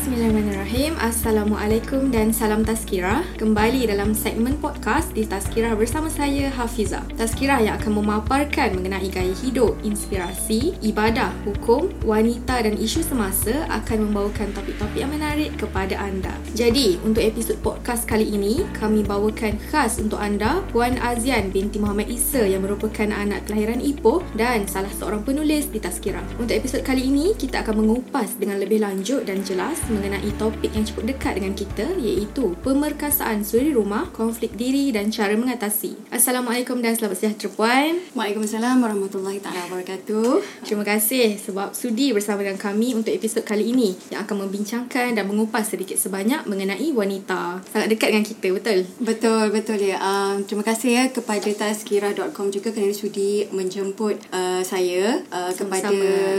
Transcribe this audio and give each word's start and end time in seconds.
Bismillahirrahmanirrahim. 0.00 0.96
Assalamualaikum 0.96 2.08
dan 2.08 2.32
salam 2.32 2.64
Tazkirah. 2.64 3.20
Kembali 3.36 3.84
dalam 3.84 4.16
segmen 4.16 4.56
podcast 4.56 5.12
di 5.12 5.28
Tazkirah 5.28 5.76
bersama 5.76 6.08
saya 6.08 6.48
Hafiza. 6.48 7.04
Tazkirah 7.20 7.60
yang 7.60 7.76
akan 7.76 8.00
memaparkan 8.00 8.80
mengenai 8.80 9.12
gaya 9.12 9.36
hidup, 9.44 9.76
inspirasi, 9.84 10.72
ibadah, 10.80 11.28
hukum, 11.44 11.92
wanita 12.00 12.64
dan 12.64 12.80
isu 12.80 13.04
semasa 13.04 13.68
Akan 13.68 14.08
membawakan 14.08 14.48
topik-topik 14.56 15.04
yang 15.04 15.12
menarik 15.12 15.52
kepada 15.60 16.00
anda. 16.00 16.32
Jadi, 16.56 16.96
untuk 17.04 17.20
episod 17.20 17.60
podcast 17.60 18.08
kali 18.08 18.24
ini 18.24 18.64
Kami 18.80 19.04
bawakan 19.04 19.60
khas 19.68 20.00
untuk 20.00 20.16
anda 20.16 20.64
Puan 20.72 20.96
Azian 20.96 21.52
binti 21.52 21.76
Muhammad 21.76 22.08
Isa 22.08 22.40
Yang 22.48 22.72
merupakan 22.72 23.12
anak 23.12 23.44
kelahiran 23.44 23.84
Ipoh 23.84 24.24
Dan 24.32 24.64
salah 24.64 24.88
seorang 24.96 25.28
penulis 25.28 25.68
di 25.68 25.76
Tazkirah. 25.76 26.24
Untuk 26.40 26.56
episod 26.56 26.80
kali 26.80 27.04
ini, 27.04 27.36
kita 27.36 27.60
akan 27.60 27.84
mengupas 27.84 28.40
dengan 28.40 28.56
lebih 28.64 28.80
lanjut 28.80 29.28
dan 29.28 29.44
jelas 29.44 29.89
mengenai 29.90 30.30
topik 30.38 30.70
yang 30.70 30.86
cukup 30.86 31.10
dekat 31.10 31.42
dengan 31.42 31.52
kita 31.58 31.86
iaitu 31.98 32.54
pemerkasaan 32.62 33.42
suri 33.42 33.74
rumah, 33.74 34.06
konflik 34.14 34.54
diri 34.54 34.94
dan 34.94 35.10
cara 35.10 35.34
mengatasi. 35.34 35.98
Assalamualaikum 36.14 36.78
dan 36.78 36.94
selamat 36.94 37.18
sejahtera 37.18 37.50
puan. 37.50 37.98
Waalaikumsalam 38.14 38.78
warahmatullahi 38.78 39.42
taala 39.42 39.66
wabarakatuh. 39.66 40.62
Terima 40.62 40.86
kasih 40.86 41.34
sebab 41.34 41.74
sudi 41.74 42.14
bersama 42.14 42.46
dengan 42.46 42.62
kami 42.62 42.94
untuk 42.94 43.10
episod 43.10 43.42
kali 43.42 43.74
ini 43.74 43.98
yang 44.14 44.22
akan 44.22 44.46
membincangkan 44.46 45.18
dan 45.18 45.24
mengupas 45.26 45.66
sedikit 45.74 45.98
sebanyak 45.98 46.46
mengenai 46.46 46.94
wanita. 46.94 47.66
Sangat 47.66 47.90
dekat 47.90 48.14
dengan 48.14 48.26
kita, 48.26 48.46
betul? 48.54 48.78
Betul, 49.02 49.44
betul 49.50 49.78
ya. 49.82 49.98
Uh, 49.98 50.34
terima 50.46 50.62
kasih 50.62 50.90
ya 50.94 51.04
kepada 51.10 51.50
tazkira.com 51.50 52.46
juga 52.54 52.70
kerana 52.70 52.94
sudi 52.94 53.50
menjemput 53.50 54.22
uh, 54.30 54.62
saya 54.62 55.24
uh, 55.34 55.50
kepada 55.50 55.90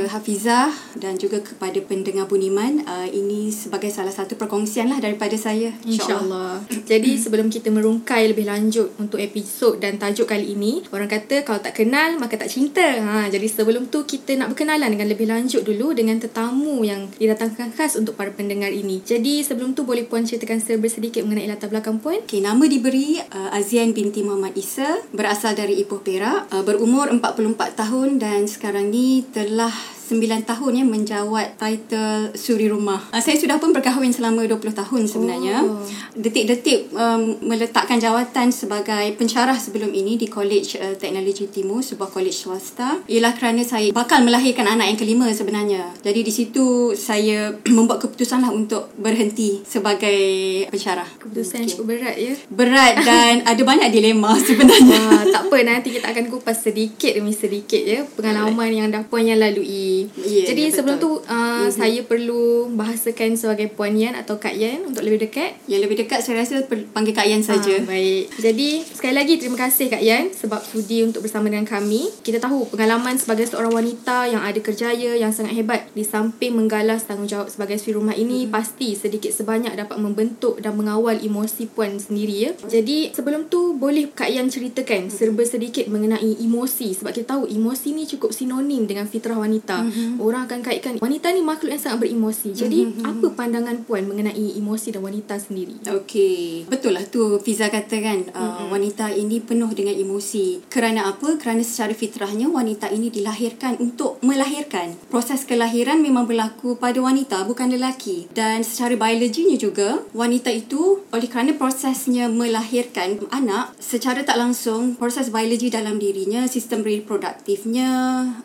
Hafizah 0.08 0.72
dan 0.96 1.20
juga 1.20 1.44
kepada 1.44 1.78
pendengar 1.84 2.30
Buniman. 2.32 2.86
Uh, 2.88 3.10
ini 3.12 3.41
sebagai 3.50 3.90
salah 3.90 4.14
satu 4.14 4.38
perkongsian 4.38 4.94
lah 4.94 5.02
daripada 5.02 5.34
saya. 5.34 5.74
InsyaAllah. 5.82 6.62
Insya 6.70 6.86
Jadi 6.92 7.18
sebelum 7.18 7.50
kita 7.50 7.74
merungkai 7.74 8.30
lebih 8.30 8.46
lanjut 8.46 8.94
untuk 9.02 9.18
episod 9.18 9.82
dan 9.82 9.98
tajuk 9.98 10.30
kali 10.30 10.54
ini, 10.54 10.86
orang 10.94 11.10
kata 11.10 11.42
kalau 11.42 11.58
tak 11.58 11.82
kenal 11.82 12.20
maka 12.22 12.38
tak 12.38 12.52
cinta. 12.52 12.84
Ha, 12.84 13.32
jadi 13.32 13.48
sebelum 13.48 13.88
tu 13.88 14.04
kita 14.04 14.36
nak 14.36 14.54
berkenalan 14.54 14.92
dengan 14.92 15.08
lebih 15.08 15.32
lanjut 15.32 15.64
dulu 15.64 15.96
dengan 15.96 16.20
tetamu 16.20 16.84
yang 16.84 17.08
didatangkan 17.16 17.72
khas 17.74 17.96
untuk 17.96 18.20
para 18.20 18.30
pendengar 18.36 18.70
ini. 18.70 19.00
Jadi 19.02 19.42
sebelum 19.42 19.72
tu 19.74 19.88
boleh 19.88 20.04
Puan 20.04 20.28
ceritakan 20.28 20.60
serba 20.60 20.92
sedikit 20.92 21.24
mengenai 21.24 21.48
latar 21.48 21.72
belakang 21.72 22.04
Puan? 22.04 22.28
Okay, 22.28 22.44
nama 22.44 22.68
diberi 22.68 23.22
uh, 23.22 23.56
Azian 23.56 23.96
binti 23.96 24.26
Muhammad 24.28 24.52
Isa, 24.60 25.00
berasal 25.16 25.56
dari 25.56 25.80
Ipoh 25.80 26.04
Perak, 26.04 26.52
uh, 26.52 26.64
berumur 26.68 27.08
44 27.08 27.80
tahun 27.80 28.20
dan 28.20 28.50
sekarang 28.50 28.92
ni 28.92 29.24
telah 29.32 29.72
9 30.12 30.44
tahun 30.44 30.72
ya 30.76 30.84
menjawat 30.84 31.56
title 31.56 32.36
suri 32.36 32.68
rumah. 32.68 33.00
Uh, 33.16 33.24
saya 33.24 33.40
sudah 33.40 33.56
pun 33.56 33.72
berkahwin 33.72 34.12
selama 34.12 34.44
20 34.44 34.76
tahun 34.76 35.02
sebenarnya. 35.08 35.64
Oh. 35.64 35.80
Detik-detik 36.20 36.92
um, 36.92 37.40
meletakkan 37.40 37.96
jawatan 37.96 38.52
sebagai 38.52 39.16
pencarah 39.16 39.56
sebelum 39.56 39.96
ini 39.96 40.20
di 40.20 40.28
College 40.28 40.76
uh, 40.84 40.96
Teknologi 41.00 41.48
Timur, 41.48 41.80
sebuah 41.80 42.12
college 42.12 42.36
swasta. 42.36 43.00
Ialah 43.08 43.40
kerana 43.40 43.64
saya 43.64 43.96
bakal 43.96 44.28
melahirkan 44.28 44.68
anak 44.68 44.92
yang 44.92 45.00
kelima 45.00 45.32
sebenarnya. 45.32 45.96
Jadi 46.04 46.20
di 46.28 46.34
situ 46.34 46.92
saya 47.00 47.56
membuat 47.76 48.04
keputusan 48.04 48.44
lah 48.44 48.52
untuk 48.52 48.92
berhenti 49.00 49.64
sebagai 49.64 50.20
pencarah. 50.68 51.08
Keputusan 51.24 51.64
okay. 51.64 51.70
cukup 51.72 51.86
berat 51.96 52.16
ya. 52.20 52.34
Berat 52.52 52.94
dan 53.08 53.34
ada 53.52 53.62
banyak 53.64 53.88
dilema 53.88 54.36
sebenarnya. 54.50 55.00
Wah, 55.08 55.24
tak 55.32 55.42
apa 55.48 55.58
nanti 55.64 55.96
kita 55.96 56.12
akan 56.12 56.26
kupas 56.28 56.68
sedikit 56.68 57.16
demi 57.16 57.32
sedikit 57.32 57.82
ya 57.82 58.04
pengalaman 58.18 58.70
yang 58.72 58.88
dah 58.90 59.04
puan 59.06 59.28
yang 59.28 59.40
lalui 59.40 60.01
Yeah, 60.18 60.48
Jadi 60.54 60.64
yeah, 60.70 60.74
sebelum 60.74 60.98
betul. 60.98 61.22
tu 61.22 61.28
uh, 61.28 61.36
mm-hmm. 61.36 61.70
saya 61.74 62.00
perlu 62.06 62.44
bahasakan 62.74 63.30
sebagai 63.38 63.68
Puan 63.74 63.94
Yan 63.98 64.18
atau 64.18 64.40
Kak 64.40 64.56
Yan 64.56 64.88
untuk 64.88 65.04
lebih 65.06 65.28
dekat. 65.28 65.58
Yang 65.70 65.82
lebih 65.90 65.98
dekat 66.06 66.20
saya 66.24 66.42
rasa 66.42 66.66
panggil 66.66 67.14
Kak 67.14 67.28
Yan 67.28 67.44
saja. 67.44 67.82
Uh, 67.82 67.88
baik. 67.88 68.34
Jadi 68.40 68.70
sekali 68.86 69.14
lagi 69.16 69.34
terima 69.38 69.58
kasih 69.60 69.92
Kak 69.92 70.04
Yan 70.04 70.32
sebab 70.34 70.62
sudi 70.64 71.04
untuk 71.06 71.26
bersama 71.26 71.52
dengan 71.52 71.68
kami. 71.68 72.10
Kita 72.24 72.42
tahu 72.42 72.72
pengalaman 72.74 73.18
sebagai 73.18 73.46
seorang 73.50 73.74
wanita 73.74 74.30
yang 74.30 74.42
ada 74.42 74.60
kerjaya 74.60 75.18
yang 75.18 75.34
sangat 75.36 75.54
hebat 75.58 75.90
di 75.92 76.06
samping 76.06 76.56
menggalas 76.56 77.06
tanggungjawab 77.06 77.52
sebagai 77.52 77.78
isteri 77.78 77.98
rumah 77.98 78.16
ini 78.16 78.46
mm-hmm. 78.46 78.54
pasti 78.54 78.94
sedikit 78.96 79.34
sebanyak 79.34 79.74
dapat 79.76 79.98
membentuk 80.00 80.60
dan 80.64 80.78
mengawal 80.78 81.18
emosi 81.18 81.68
Puan 81.72 81.98
sendiri 81.98 82.36
ya. 82.50 82.52
Jadi 82.66 83.14
sebelum 83.14 83.48
tu 83.48 83.76
boleh 83.78 84.10
Kak 84.12 84.30
Yan 84.32 84.50
ceritakan 84.50 85.08
mm-hmm. 85.08 85.18
serba 85.18 85.44
sedikit 85.46 85.86
mengenai 85.88 86.42
emosi 86.42 86.94
sebab 86.98 87.12
kita 87.14 87.38
tahu 87.38 87.44
emosi 87.48 87.94
ni 87.96 88.04
cukup 88.08 88.34
sinonim 88.36 88.86
dengan 88.90 89.06
fitrah 89.08 89.38
wanita. 89.38 89.82
Mm-hmm 89.82 89.91
mm-hmm. 89.92 90.24
orang 90.24 90.48
akan 90.48 90.64
kaitkan 90.64 90.94
wanita 91.04 91.36
ni 91.36 91.44
makhluk 91.44 91.76
yang 91.76 91.84
sangat 91.84 92.08
beremosi. 92.08 92.56
Jadi 92.56 92.88
mm-hmm. 92.88 93.12
apa 93.12 93.28
pandangan 93.36 93.84
puan 93.84 94.08
mengenai 94.08 94.56
emosi 94.56 94.96
dan 94.96 95.04
wanita 95.04 95.36
sendiri? 95.36 95.84
Okey, 95.84 96.72
betul 96.72 96.96
lah 96.96 97.04
tu 97.04 97.36
Fiza 97.44 97.68
kata 97.68 98.00
kan 98.00 98.20
uh, 98.32 98.40
mm-hmm. 98.40 98.68
wanita 98.72 99.06
ini 99.12 99.44
penuh 99.44 99.68
dengan 99.76 100.00
emosi. 100.00 100.64
Kerana 100.72 101.12
apa? 101.12 101.36
Kerana 101.36 101.60
secara 101.68 101.92
fitrahnya 101.92 102.48
wanita 102.48 102.88
ini 102.88 103.12
dilahirkan 103.12 103.76
untuk 103.84 104.24
melahirkan. 104.24 104.96
Proses 105.12 105.44
kelahiran 105.44 106.00
memang 106.00 106.24
berlaku 106.24 106.80
pada 106.80 107.04
wanita 107.04 107.44
bukan 107.44 107.68
lelaki. 107.74 108.32
Dan 108.32 108.64
secara 108.64 108.96
biologinya 108.96 109.58
juga 109.60 110.00
wanita 110.16 110.54
itu 110.54 111.04
oleh 111.12 111.28
kerana 111.28 111.58
prosesnya 111.58 112.32
melahirkan 112.32 113.20
anak 113.34 113.74
secara 113.82 114.22
tak 114.22 114.38
langsung 114.38 114.96
proses 114.96 115.34
biologi 115.34 115.74
dalam 115.74 115.98
dirinya, 115.98 116.46
sistem 116.46 116.86
reproduktifnya, 116.86 117.90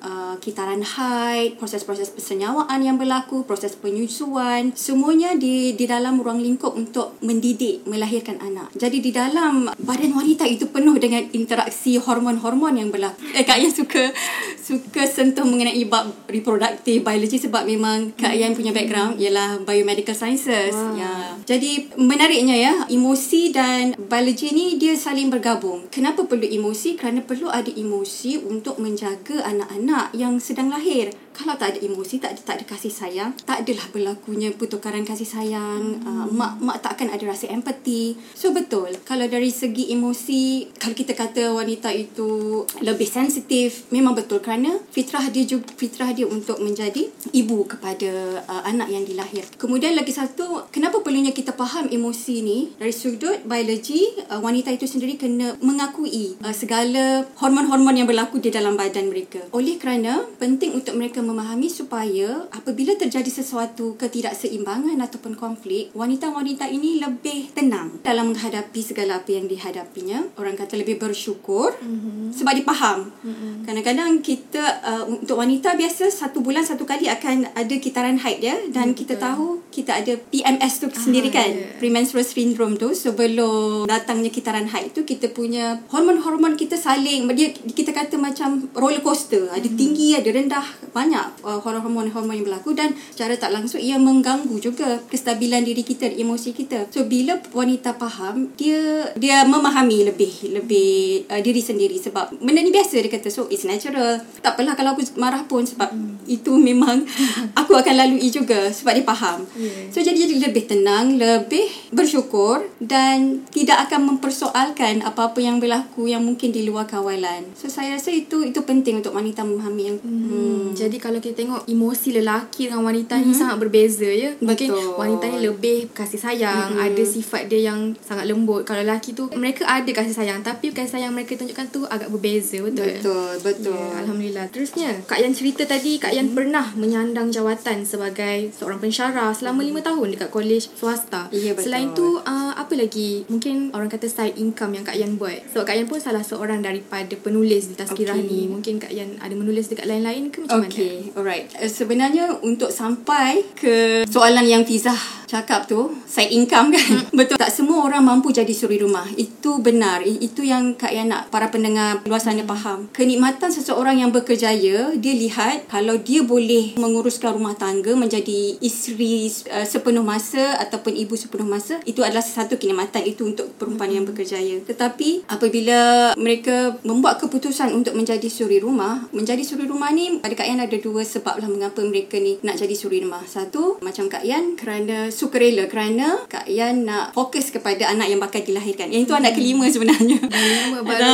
uh, 0.01 0.35
kitaran 0.41 0.81
haid 0.81 1.36
haid, 1.37 1.61
proses-proses 1.61 2.09
persenyawaan 2.17 2.81
yang 2.81 2.97
berlaku, 2.97 3.45
proses 3.45 3.77
penyusuan, 3.77 4.73
semuanya 4.73 5.37
di 5.37 5.77
di 5.77 5.85
dalam 5.85 6.17
ruang 6.25 6.41
lingkup 6.41 6.73
untuk 6.73 7.21
mendidik, 7.21 7.85
melahirkan 7.85 8.41
anak. 8.41 8.73
Jadi 8.73 9.05
di 9.05 9.13
dalam 9.13 9.69
badan 9.77 10.17
wanita 10.17 10.49
itu 10.49 10.73
penuh 10.73 10.97
dengan 10.97 11.29
interaksi 11.37 12.01
hormon-hormon 12.01 12.81
yang 12.81 12.89
berlaku. 12.89 13.21
Eh, 13.37 13.45
Kak 13.45 13.61
Yan 13.61 13.73
suka 13.73 14.09
suka 14.57 15.05
sentuh 15.05 15.45
mengenai 15.45 15.85
bab 15.87 16.09
reproduktif 16.27 17.05
biologi 17.05 17.37
sebab 17.37 17.69
memang 17.69 18.17
Kak 18.17 18.33
Yan 18.33 18.57
punya 18.57 18.73
background 18.73 19.21
ialah 19.21 19.61
biomedical 19.61 20.17
sciences. 20.17 20.73
Wow. 20.73 20.97
Ya. 20.97 21.13
Jadi 21.45 21.93
menariknya 22.01 22.57
ya, 22.57 22.75
emosi 22.89 23.53
dan 23.53 23.93
biologi 23.95 24.51
ni 24.57 24.81
dia 24.81 24.97
saling 24.97 25.29
bergabung. 25.29 25.87
Kenapa 25.93 26.25
perlu 26.25 26.49
emosi? 26.49 26.97
Kerana 26.97 27.21
perlu 27.21 27.53
ada 27.53 27.69
emosi 27.69 28.41
untuk 28.41 28.81
menjaga 28.81 29.45
anak-anak 29.45 30.17
yang 30.17 30.41
sedang 30.41 30.73
lahir 30.73 31.13
kalau 31.37 31.53
tak 31.61 31.77
ada 31.77 31.85
emosi 31.85 32.17
tak 32.17 32.33
ada 32.33 32.41
tak 32.41 32.55
ada 32.59 32.65
kasih 32.65 32.89
sayang 32.89 33.37
tak 33.45 33.69
adalah 33.69 33.85
berlakunya 33.93 34.49
pertukaran 34.57 35.05
kasih 35.05 35.29
sayang 35.29 36.01
hmm. 36.01 36.09
uh, 36.09 36.27
mak 36.33 36.57
mak 36.65 36.81
takkan 36.81 37.13
ada 37.13 37.21
rasa 37.29 37.53
empati. 37.53 38.17
So 38.33 38.57
betul. 38.57 38.89
Kalau 39.05 39.29
dari 39.29 39.53
segi 39.53 39.93
emosi 39.93 40.73
kalau 40.81 40.97
kita 40.97 41.13
kata 41.13 41.53
wanita 41.53 41.93
itu 41.93 42.65
lebih 42.81 43.05
sensitif 43.05 43.85
memang 43.93 44.17
betul. 44.17 44.41
Kerana 44.41 44.81
fitrah 44.89 45.29
dia 45.29 45.45
juga 45.45 45.69
fitrah 45.77 46.17
dia 46.17 46.25
untuk 46.25 46.57
menjadi 46.65 47.13
ibu 47.37 47.69
kepada 47.69 48.41
uh, 48.49 48.63
anak 48.65 48.89
yang 48.89 49.05
dilahir. 49.05 49.45
Kemudian 49.61 49.93
lagi 49.93 50.17
satu 50.17 50.73
kenapa 50.73 51.05
perlunya 51.05 51.37
kita 51.37 51.53
faham 51.53 51.91
emosi 51.93 52.35
ni? 52.41 52.59
Dari 52.81 52.95
sudut 52.95 53.45
biologi 53.45 54.07
uh, 54.33 54.41
wanita 54.41 54.73
itu 54.73 54.89
sendiri 54.89 55.21
kena 55.21 55.59
mengakui 55.61 56.39
uh, 56.41 56.55
segala 56.55 57.27
hormon-hormon 57.43 57.99
yang 57.99 58.09
berlaku 58.09 58.39
di 58.41 58.49
dalam 58.55 58.79
badan 58.79 59.11
mereka. 59.11 59.43
Oleh 59.51 59.77
kerana 59.77 60.23
penting 60.39 60.79
untuk 60.79 60.95
mereka 60.95 61.26
memahami 61.27 61.67
supaya 61.67 62.47
apabila 62.55 62.95
terjadi 62.95 63.29
sesuatu 63.29 63.99
ketidakseimbangan 63.99 64.97
ataupun 65.03 65.35
konflik, 65.35 65.91
wanita-wanita 65.93 66.71
ini 66.71 67.03
lebih 67.03 67.53
tenang 67.53 67.99
dalam 68.01 68.33
menghadapi 68.33 68.81
segala 68.81 69.21
apa 69.21 69.31
yang 69.35 69.51
dihadapinya. 69.51 70.25
Orang 70.39 70.55
kata 70.55 70.79
lebih 70.79 71.03
bersyukur 71.03 71.75
mm-hmm. 71.77 72.33
sebab 72.33 72.53
dipaham. 72.55 73.11
Mm-hmm. 73.25 73.53
Kadang-kadang 73.67 74.11
kita 74.23 74.63
uh, 74.85 75.05
untuk 75.09 75.41
wanita 75.41 75.75
biasa 75.75 76.09
satu 76.13 76.45
bulan 76.45 76.63
satu 76.63 76.87
kali 76.87 77.11
akan 77.11 77.51
ada 77.53 77.75
kitaran 77.81 78.21
haid 78.21 78.41
ya 78.41 78.57
dan 78.71 78.93
mm, 78.93 78.97
kita 78.97 79.15
tahu 79.19 79.65
kita 79.73 80.01
ada 80.01 80.15
PMS 80.31 80.81
tu 80.81 80.87
ah, 80.89 80.97
sendiri 80.97 81.29
kan, 81.29 81.51
yeah. 81.51 81.77
premenstrual 81.77 82.25
syndrome 82.25 82.79
tu 82.81 82.93
sebelum 82.97 83.85
datangnya 83.85 84.31
kitaran 84.33 84.69
haid 84.69 84.93
tu 84.97 85.03
kita 85.05 85.33
punya 85.33 85.81
hormon-hormon 85.93 86.57
kita 86.57 86.79
saling 86.79 87.29
dia 87.37 87.53
kita 87.53 87.93
kata 87.93 88.17
macam 88.17 88.69
roller 88.73 89.05
coaster, 89.05 89.53
ada 89.53 89.61
mm-hmm. 89.61 89.77
tinggi 89.77 90.09
ada 90.17 90.29
rendah 90.33 90.67
banyak 90.93 91.16
banyak 91.17 91.29
uh, 91.49 91.61
hormon-hormon 91.65 92.37
yang 92.37 92.47
berlaku 92.47 92.77
dan 92.77 92.93
secara 92.93 93.41
tak 93.41 93.57
langsung 93.57 93.81
ia 93.81 93.97
mengganggu 93.97 94.53
juga 94.61 95.01
kestabilan 95.09 95.65
diri 95.65 95.81
kita, 95.81 96.13
emosi 96.13 96.53
kita. 96.53 96.93
So 96.93 97.09
bila 97.09 97.41
wanita 97.57 97.97
faham, 97.97 98.53
dia 98.61 99.09
dia 99.17 99.49
memahami 99.49 100.13
lebih 100.13 100.53
lebih 100.53 101.25
uh, 101.33 101.41
diri 101.41 101.65
sendiri 101.65 101.97
sebab 101.97 102.37
benda 102.37 102.61
ni 102.61 102.69
biasa 102.69 103.01
dia 103.01 103.09
kata 103.09 103.33
so 103.33 103.49
it's 103.49 103.65
natural. 103.65 104.21
Tak 104.45 104.61
apalah 104.61 104.77
kalau 104.77 104.93
aku 104.93 105.03
marah 105.17 105.41
pun 105.49 105.65
sebab 105.65 105.89
hmm 105.89 106.17
itu 106.27 106.53
memang 106.59 107.07
aku 107.55 107.66
akan 107.81 107.95
lalui 107.97 108.29
juga 108.29 108.69
sebab 108.69 108.93
dia 108.95 109.05
faham. 109.05 109.39
Yeah. 109.55 109.89
So 109.91 110.01
jadi 110.01 110.17
jadi 110.17 110.49
lebih 110.49 110.65
tenang, 110.67 111.17
lebih 111.17 111.67
bersyukur 111.91 112.65
dan 112.79 113.43
tidak 113.51 113.89
akan 113.89 114.15
mempersoalkan 114.15 115.03
apa-apa 115.03 115.41
yang 115.41 115.59
berlaku 115.59 116.07
yang 116.07 116.23
mungkin 116.23 116.53
di 116.53 116.63
luar 116.63 116.87
kawalan. 116.87 117.51
So 117.59 117.67
saya 117.67 117.97
rasa 117.97 118.13
itu 118.13 118.47
itu 118.47 118.61
penting 118.63 119.03
untuk 119.03 119.13
wanita 119.13 119.43
memahami 119.43 119.83
yang 119.83 119.99
Hmm. 119.99 120.29
hmm. 120.29 120.65
Jadi 120.77 121.01
kalau 121.01 121.19
kita 121.19 121.43
tengok 121.43 121.65
emosi 121.67 122.21
lelaki 122.21 122.69
dengan 122.69 122.85
wanita 122.85 123.17
ni 123.19 123.33
sangat 123.33 123.57
berbeza 123.59 124.07
ya. 124.07 124.37
Mungkin 124.39 124.69
Betul. 124.71 124.93
wanita 124.95 125.25
ni 125.33 125.39
lebih 125.43 125.89
kasih 125.91 126.21
sayang, 126.21 126.77
Mhm. 126.77 126.85
ada 126.85 127.03
sifat 127.03 127.49
dia 127.49 127.73
yang 127.73 127.97
sangat 128.05 128.29
lembut. 128.29 128.63
Kalau 128.63 128.85
lelaki 128.85 129.17
tu 129.17 129.27
mereka 129.33 129.65
ada 129.67 129.89
kasih 129.89 130.13
sayang 130.13 130.45
tapi 130.45 130.71
kasih 130.71 131.01
sayang 131.01 131.17
mereka 131.17 131.35
tunjukkan 131.35 131.67
tu 131.73 131.83
agak 131.89 132.13
berbeza 132.13 132.61
betul. 132.61 132.87
betul, 132.87 133.33
betul. 133.43 133.75
Ya, 133.75 134.05
Alhamdulillah. 134.05 134.47
Terusnya, 134.53 134.91
Kak 135.09 135.19
Yan 135.19 135.33
cerita 135.33 135.65
tadi 135.65 135.97
Kak 135.97 136.13
Yan 136.13 136.37
pernah 136.37 136.77
menyandang 136.77 137.33
jawatan 137.33 137.66
sebagai 137.83 138.55
seorang 138.55 138.79
pensyarah 138.79 139.35
selama 139.35 139.67
lima 139.67 139.83
tahun 139.83 140.15
dekat 140.15 140.31
kolej 140.31 140.71
swasta. 140.71 141.27
Ya, 141.35 141.51
betul. 141.51 141.67
Selain 141.67 141.91
tu, 141.91 142.23
uh, 142.23 142.53
apa 142.55 142.71
lagi 142.79 143.27
mungkin 143.27 143.75
orang 143.75 143.91
kata 143.91 144.07
side 144.07 144.39
income 144.39 144.79
yang 144.79 144.87
Kak 144.87 144.95
Yan 144.95 145.19
buat? 145.19 145.51
Sebab 145.51 145.67
Kak 145.67 145.75
Yan 145.75 145.89
pun 145.91 145.99
salah 145.99 146.23
seorang 146.23 146.63
daripada 146.63 147.19
penulis 147.19 147.67
di 147.67 147.75
Tazkirah 147.75 148.15
Okay. 148.15 148.31
ni. 148.31 148.47
Mungkin 148.47 148.79
Kak 148.79 148.93
Yan 148.95 149.19
ada 149.19 149.35
menulis 149.35 149.67
dekat 149.67 149.91
lain-lain 149.91 150.31
ke 150.31 150.47
macam 150.47 150.63
mana? 150.63 150.71
Okay, 150.71 151.11
alright. 151.19 151.51
Uh, 151.59 151.67
sebenarnya 151.67 152.39
untuk 152.47 152.71
sampai 152.71 153.43
ke 153.59 154.07
soalan 154.07 154.47
yang 154.47 154.63
Fizah 154.63 155.27
cakap 155.27 155.67
tu, 155.67 155.91
side 156.07 156.31
income 156.31 156.71
kan. 156.71 157.03
Betul. 157.19 157.35
Tak 157.35 157.51
semua 157.51 157.83
orang 157.83 158.07
mampu 158.07 158.31
jadi 158.31 158.55
suri 158.55 158.79
rumah. 158.79 159.11
Itu 159.19 159.59
benar. 159.59 160.07
Itu 160.07 160.47
yang 160.47 160.79
Kak 160.79 160.95
Yan 160.95 161.11
nak 161.11 161.35
para 161.35 161.51
pendengar 161.51 162.07
luar 162.07 162.23
sana 162.23 162.47
faham. 162.47 162.87
Kenikmatan 162.95 163.51
seseorang 163.51 163.99
yang 163.99 164.15
berkerjaya, 164.15 164.95
dia 164.95 165.15
lihat 165.19 165.67
kalau 165.67 165.99
dia 165.99 166.23
boleh 166.23 166.79
menguruskan 166.79 167.35
rumah 167.35 167.56
tangga 167.57 167.93
menjadi 167.97 168.61
isteri 168.61 169.29
uh, 169.51 169.67
sepenuh 169.67 170.05
masa 170.05 170.61
ataupun 170.63 170.95
ibu 170.95 171.17
sepenuh 171.17 171.49
masa, 171.49 171.81
itu 171.89 172.05
adalah 172.05 172.23
satu 172.23 172.61
kenikmatan 172.61 173.03
itu 173.05 173.27
untuk 173.27 173.51
perempuan 173.57 173.91
yang 173.91 174.05
berkerjaya. 174.05 174.63
Tetapi 174.63 175.27
apabila 175.27 176.13
mereka 176.15 176.77
membuat 176.85 177.19
keputusan 177.19 177.73
untuk 177.73 177.97
menjadi 177.97 178.29
suri 178.29 178.61
rumah, 178.61 179.09
menjadi 179.11 179.43
suri 179.43 179.65
rumah 179.67 179.91
ni 179.91 180.21
pada 180.21 180.37
Kak 180.37 180.47
Yan 180.47 180.61
ada 180.63 180.77
dua 180.77 181.03
sebab 181.03 181.41
lah 181.41 181.49
mengapa 181.49 181.81
mereka 181.83 182.21
ni 182.21 182.39
nak 182.45 182.61
jadi 182.61 182.75
suri 182.77 183.03
rumah. 183.03 183.25
Satu, 183.27 183.81
macam 183.81 184.07
Kak 184.07 184.23
Yan 184.23 184.55
kerana 184.55 185.09
sukarela 185.11 185.67
kerana 185.67 186.29
Kak 186.29 186.47
Yan 186.47 186.87
nak 186.87 187.17
fokus 187.17 187.51
kepada 187.51 187.89
anak 187.91 188.13
yang 188.13 188.21
bakal 188.21 188.45
dilahirkan. 188.45 188.93
Yang 188.93 189.11
itu 189.11 189.15
anak 189.17 189.33
kelima 189.35 189.65
sebenarnya. 189.67 190.19
Kelima 190.21 190.79
baru 190.85 191.01
Dah. 191.01 191.11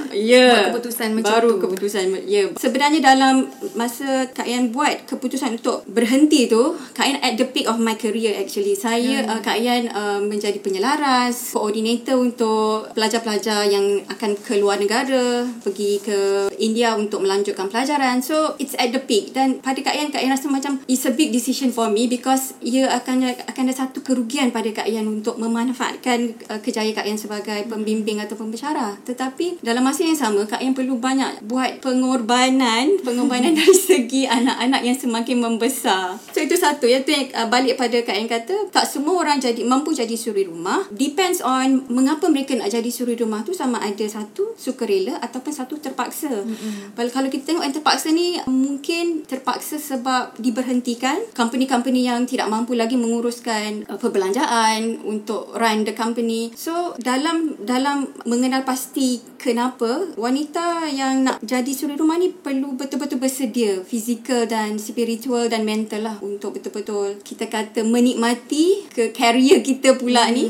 nak 0.00 0.14
ya. 0.14 0.46
buat 0.48 0.64
keputusan 0.72 1.08
macam 1.14 1.32
baru 1.32 1.50
tu. 1.50 1.60
keputusan. 1.66 2.04
Ya. 2.26 2.42
Sebenarnya 2.56 3.00
dalam 3.02 3.34
masa 3.76 4.26
Kak 4.30 4.48
Yan 4.48 4.72
buat 4.72 5.04
keputusan 5.06 5.60
untuk 5.60 5.81
berhenti 5.86 6.46
tu, 6.46 6.74
Kak 6.92 7.06
Yan 7.06 7.18
at 7.20 7.34
the 7.34 7.46
peak 7.46 7.66
of 7.66 7.78
my 7.78 7.94
career 7.94 8.36
actually. 8.36 8.74
Saya 8.74 9.22
Hmm. 9.22 9.30
uh, 9.30 9.40
Kak 9.40 9.58
Yan 9.58 9.90
uh, 9.90 10.20
menjadi 10.20 10.58
penyelaras, 10.58 11.52
koordinator 11.52 12.16
untuk 12.16 12.90
pelajar-pelajar 12.92 13.66
yang 13.66 14.02
akan 14.06 14.38
ke 14.38 14.58
luar 14.58 14.78
negara, 14.78 15.44
pergi 15.60 15.98
ke 15.98 16.48
India 16.56 16.94
untuk 16.94 17.22
melanjutkan 17.22 17.66
pelajaran. 17.66 18.20
So 18.20 18.54
it's 18.56 18.76
at 18.76 18.90
the 18.90 19.00
peak 19.00 19.32
dan 19.32 19.58
pada 19.58 19.78
Kak 19.78 19.94
Yan 19.94 20.08
Kak 20.10 20.22
Yan 20.22 20.32
rasa 20.32 20.48
macam 20.48 20.80
it's 20.86 21.04
a 21.04 21.12
big 21.12 21.30
decision 21.30 21.70
for 21.70 21.88
me 21.88 22.06
because 22.06 22.54
ia 22.60 22.88
akan 22.88 23.26
akan 23.48 23.62
ada 23.68 23.74
satu 23.74 24.02
kerugian 24.02 24.50
pada 24.50 24.68
Kak 24.68 24.86
Yan 24.86 25.06
untuk 25.06 25.36
memanfaatkan 25.36 26.18
uh, 26.48 26.60
kejayaan 26.60 26.94
Kak 26.94 27.06
Yan 27.06 27.18
sebagai 27.18 27.64
pembimbing 27.66 28.18
atau 28.18 28.34
pembicara. 28.34 28.96
Tetapi 29.02 29.62
dalam 29.62 29.82
masa 29.82 30.04
yang 30.04 30.18
sama 30.18 30.44
Kak 30.44 30.60
Yan 30.60 30.74
perlu 30.74 30.98
banyak 30.98 31.42
buat 31.44 31.80
pengorbanan, 31.80 33.00
pengorbanan 33.00 33.52
dari 33.58 33.74
segi 33.74 34.28
anak-anak 34.28 34.82
yang 34.82 34.96
semakin 34.96 35.36
membesar. 35.62 36.18
So 36.34 36.42
itu 36.42 36.58
satu 36.58 36.90
ya 36.90 37.06
tu 37.06 37.14
yang 37.14 37.30
uh, 37.30 37.46
balik 37.46 37.78
pada 37.78 37.94
Kak 38.02 38.18
Yan 38.18 38.26
kata 38.26 38.66
tak 38.74 38.82
semua 38.90 39.22
orang 39.22 39.38
jadi 39.38 39.62
mampu 39.62 39.94
jadi 39.94 40.18
suri 40.18 40.50
rumah. 40.50 40.90
Depends 40.90 41.38
on 41.38 41.86
mengapa 41.86 42.26
mereka 42.26 42.58
nak 42.58 42.74
jadi 42.74 42.90
suri 42.90 43.14
rumah 43.14 43.46
tu 43.46 43.54
sama 43.54 43.78
ada 43.78 44.02
satu 44.02 44.58
sukarela 44.58 45.22
ataupun 45.22 45.54
satu 45.54 45.78
terpaksa. 45.78 46.42
Mm-hmm. 46.42 46.98
Kalau 46.98 47.28
kita 47.30 47.54
tengok 47.54 47.62
yang 47.62 47.76
terpaksa 47.78 48.10
ni 48.10 48.42
mungkin 48.50 49.22
terpaksa 49.22 49.78
sebab 49.78 50.34
diberhentikan 50.42 51.22
company-company 51.38 52.10
yang 52.10 52.26
tidak 52.26 52.50
mampu 52.50 52.74
lagi 52.74 52.98
menguruskan 52.98 53.86
uh, 53.86 53.98
perbelanjaan 54.02 54.98
untuk 55.06 55.54
run 55.54 55.86
the 55.86 55.94
company. 55.94 56.50
So 56.58 56.98
dalam 56.98 57.54
dalam 57.62 58.10
mengenal 58.26 58.66
pasti 58.66 59.22
kenapa 59.38 60.10
wanita 60.18 60.88
yang 60.88 61.28
nak 61.28 61.38
jadi 61.44 61.70
suri 61.70 61.94
rumah 61.94 62.18
ni 62.18 62.32
perlu 62.32 62.74
betul-betul 62.74 63.20
bersedia 63.20 63.84
fizikal 63.84 64.48
dan 64.48 64.80
spiritual 64.80 65.51
dan 65.52 65.68
mental 65.68 66.00
lah 66.00 66.16
untuk 66.24 66.56
betul-betul 66.56 67.20
kita 67.20 67.46
kata 67.46 67.84
menikmati 67.84 68.88
ke 68.88 69.12
career 69.12 69.60
kita 69.60 70.00
pula 70.00 70.24
hmm. 70.24 70.32
ni 70.32 70.44